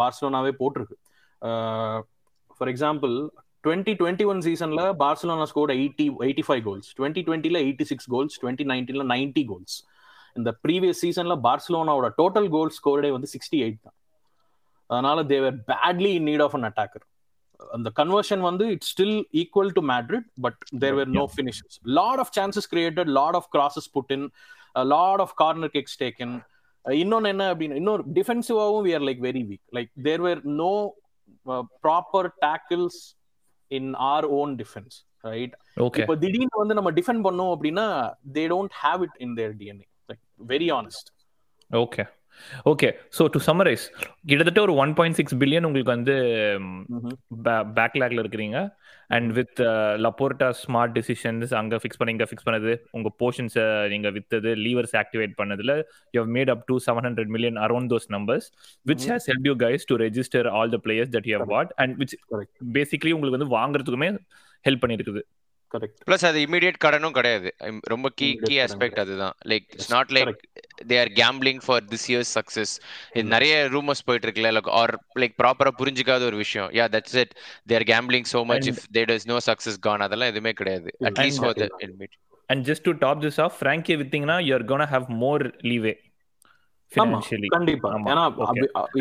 [0.00, 0.96] பார்சலோனாவே போட்டிருக்கு.
[2.56, 3.14] For example
[3.64, 8.36] twenty twenty one சீசன்ல Barcelona score eighty eighty five goals twenty டுவெண்ட்டில eighty six goals
[8.42, 9.76] twenty நைன்டீன்ல நைன்டி கோல்ஸ்
[10.38, 13.96] இந்த ப்ரீவியஸ் சீசன்ல பார்சலோனாவோட டோட்டல் கோல் ஸ்கோர்டே வந்து சிக்ஸ்டி எயிட் தான்.
[14.90, 17.04] அதனால they were badly in need of an attacker
[17.60, 22.32] அந்த கன்வர்ஷன் வந்து it's still equal to Madrid but there were no finishes lot of
[22.38, 24.26] chances created lot of crosses put in
[24.88, 26.34] lot of corner kicks taken
[26.84, 30.72] இன்னொன்னு என்ன அப்படின்னு இன்னொரு டிஃபென்சிவாவும் we are like very weak like there were no
[31.84, 33.00] proper tackles
[33.70, 35.54] in our own defence right
[36.00, 37.86] இப்போ திடீர்னு வந்து நம்ம defend பண்ணோம் அப்படின்னா
[38.36, 41.08] they don't have it in their DNA like very honest
[41.70, 42.04] okay
[42.70, 43.84] okay so to summarise
[44.26, 46.14] கிட்டத்தட்ட ஒரு one point six billion உங்களுக்கு வந்து
[47.78, 48.58] பேக்லாக்ல இருக்கிறீங்க.
[49.10, 49.60] And with
[50.04, 55.34] Laporta smart decisions அங்கே ஃபிக்ஸ் பண்ணி இங்கே ஃபிக்ஸ் பண்ணது உங்கள் போர்ஷன்ஸை நீங்கள் வித்தது லீவர்ஸ் ஆக்டிவேட்
[55.40, 55.74] பண்ணதில்
[56.14, 58.48] you have made up to seven hundred million around those numbers
[58.86, 61.96] which has help you guys to register all the players that you have what and
[62.02, 62.16] which
[62.74, 64.10] basically உங்களுக்கு வந்து வாங்குறதுக்குமே
[64.64, 65.22] help பண்ணியிருக்குது
[65.74, 67.50] correct plus அது immediate கடனும் கிடையாது.
[67.92, 69.34] ரொம்ப key key aspect அதுதான்.
[69.52, 70.32] Like it's not like
[70.90, 72.74] they are gambling for this years success
[73.12, 76.68] இது நிறைய ரூமர்ஸ் போயிட்டு இருக்குல்ல லைக் ஆர் லைக் ப்ராப்பரா புரிஞ்சுக்காத ஒரு விஷயம்.
[76.80, 77.34] Yeah that's it
[77.70, 80.90] they are gambling so much if there is no success gone அதெல்லாம் எதுவுமே கிடையாது.
[81.10, 81.68] At least for the
[82.48, 85.94] and just to top this off Frenkie வித்தீங்கன்னா you are gonna have more leeway
[87.54, 87.88] கண்டிப்பா.
[88.12, 88.24] ஏன்னா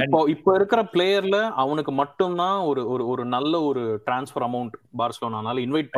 [0.03, 5.89] இப்போ இப்போ இருக்கிற பிளேயர்ல அவனுக்கு மட்டும்தான் ஒரு ஒரு ஒரு நல்ல ஒரு டிரான்ஸ்ஃபர் அமௌண்ட் பார்சலோனால இன்வைட்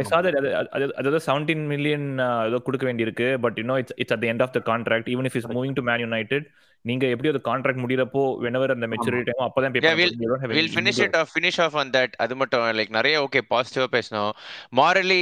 [0.98, 2.08] அதாவது 17 மில்லியன்
[2.50, 3.28] ஏதோ கொடுக்க வேண்டியிருக்கு.
[3.46, 5.76] But you know it's it's at the end of the contract even if is moving
[5.80, 6.48] to Man United
[6.90, 11.16] நீங்க எப்படி அந்த கான்ட்ராக்ட் முடியறப்போ whenever அந்த மெச்சூரிட்டி டைம் அப்பதான் பே பண்ணுவீங்க will finish it
[11.20, 14.32] off finish off on that அது மட்டும் like நிறைய ஓகே பாசிட்டிவா பேசணும்
[14.80, 15.22] morally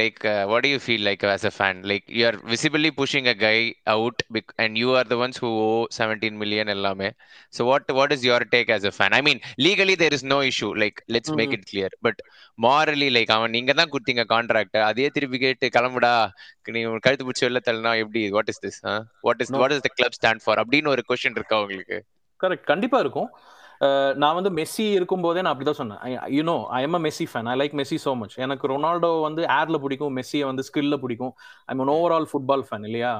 [0.00, 0.20] like
[0.64, 3.58] do you feel like as a fan like you are visibly pushing a guy
[3.94, 4.18] out
[4.64, 7.10] and you are the ones who owe 17 million எல்லாமே
[7.56, 10.40] so what what is your take as a fan i mean legally there is no
[10.50, 11.40] issue like let's mm-hmm.
[11.42, 12.16] make it clear but
[12.58, 16.12] morally like அவன் நீங்க தான் கொடுத்தீங்க contract அதே திருப்பி கேட்டு கிளம்புடா
[16.74, 18.78] நீ கழுத்து பிடிச்சி வெளில தள்ளனா எப்படி what is this
[19.26, 21.98] what is what is the club stand for அப்படின்னு ஒரு கொஸ்டின் இருக்கா உங்களுக்கு?
[22.40, 23.30] கரெக்ட் கண்டிப்பா இருக்கும்.
[24.22, 26.02] நான் வந்து மெஸ்ஸி இருக்கும் போதே நான் அப்படிதான் சொன்னேன்.
[26.36, 29.78] You know I am a Messi fan I like Messi so much எனக்கு ரொனால்டோ வந்து ஏர்ல
[29.84, 31.32] பிடிக்கும் மெஸ்ஸியை வந்து ஸ்கில்ல பிடிக்கும்.
[31.68, 33.12] I am overall football fan இல்லையா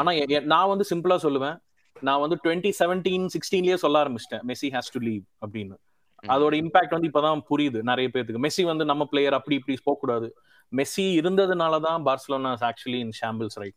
[0.00, 0.10] ஆனா
[0.52, 1.56] நான் வந்து சிம்பிளா சொல்லுவேன்.
[2.02, 4.44] நான் வந்து டுவெண்ட்டி செவன்டீன் சிக்ஸ்டீன்லயே சொல்ல ஆரம்பிச்சிட்டேன்.
[4.50, 5.76] மெஸ்ஸி ஹேஸ் டு லீவ் அப்படின்னு.
[6.24, 10.28] அதோட இம்பாக்ட் வந்து இப்பதான் புரியுது நிறைய பேருக்கு மெஸ்ஸி வந்து நம்ம பிளேயர் அப்படி இப்படி போக கூடாது
[10.72, 13.76] மெஸ்ஸி இருந்ததுனால தான் Barcelona actually in shambles right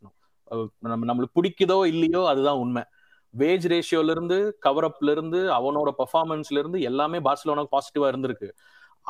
[0.91, 2.83] நம்ம நம்மளுக்கு பிடிக்குதோ இல்லையோ அதுதான் உண்மை.
[3.41, 8.50] வேஜ் ரேஷியோல இருந்து கவர் அப்ல இருந்து அவனோட பர்ஃபார்மன்ஸ்ல இருந்து எல்லாமே பார்சலோனாக்கு பாசிட்டிவா இருந்திருக்கு.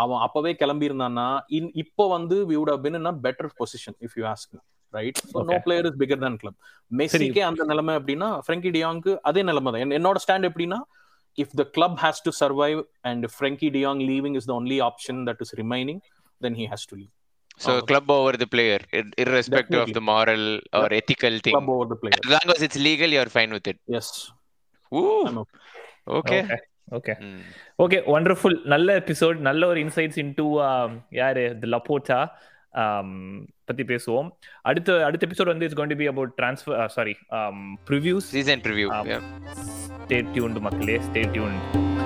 [0.03, 1.27] அவன் அப்பவே கிளம்பி இருந்தான்னா
[1.59, 4.55] இன் இப்போ வந்து we would been in better position if you ask
[4.93, 6.57] right so no player is bigger than club
[6.91, 9.97] மெஸ்ஸிக்கே அந்த நிலைமை அப்படின்னா ஃப்ரெங்கி டியாங்க்கு அதே நிலைமை தான்.
[9.99, 10.81] என்னோட ஸ்டாண்ட் எப்படின்னா
[11.37, 15.17] if the club has to survive and Frankie De Jong leaving is the only option
[15.27, 15.99] that is remaining,
[16.41, 17.11] then he has to leave.
[17.59, 18.79] So uh, club over the player,
[19.17, 19.81] irrespective definitely.
[19.81, 20.43] of the moral
[20.79, 20.99] or yeah.
[21.01, 21.55] ethical thing.
[21.55, 22.17] Club over the player.
[22.23, 23.79] As long as it's legal, you're fine with it.
[23.87, 24.09] Yes.
[24.91, 25.45] Ooh.
[26.19, 26.41] Okay.
[26.43, 26.59] okay.
[26.97, 27.13] Okay
[27.83, 30.45] okay wonderful நல்ல episode நல்ல ஒரு insights into
[31.19, 32.19] யாரு தி லப்போட்டா
[33.69, 34.29] பத்தி பேசுவோம்
[34.69, 37.15] அடுத்த அடுத்த episode வந்து it's going to be about transfer sorry
[37.91, 38.89] previews season preview
[40.05, 41.96] stay tuned மக்களே ஸ்டே டியூன்ட்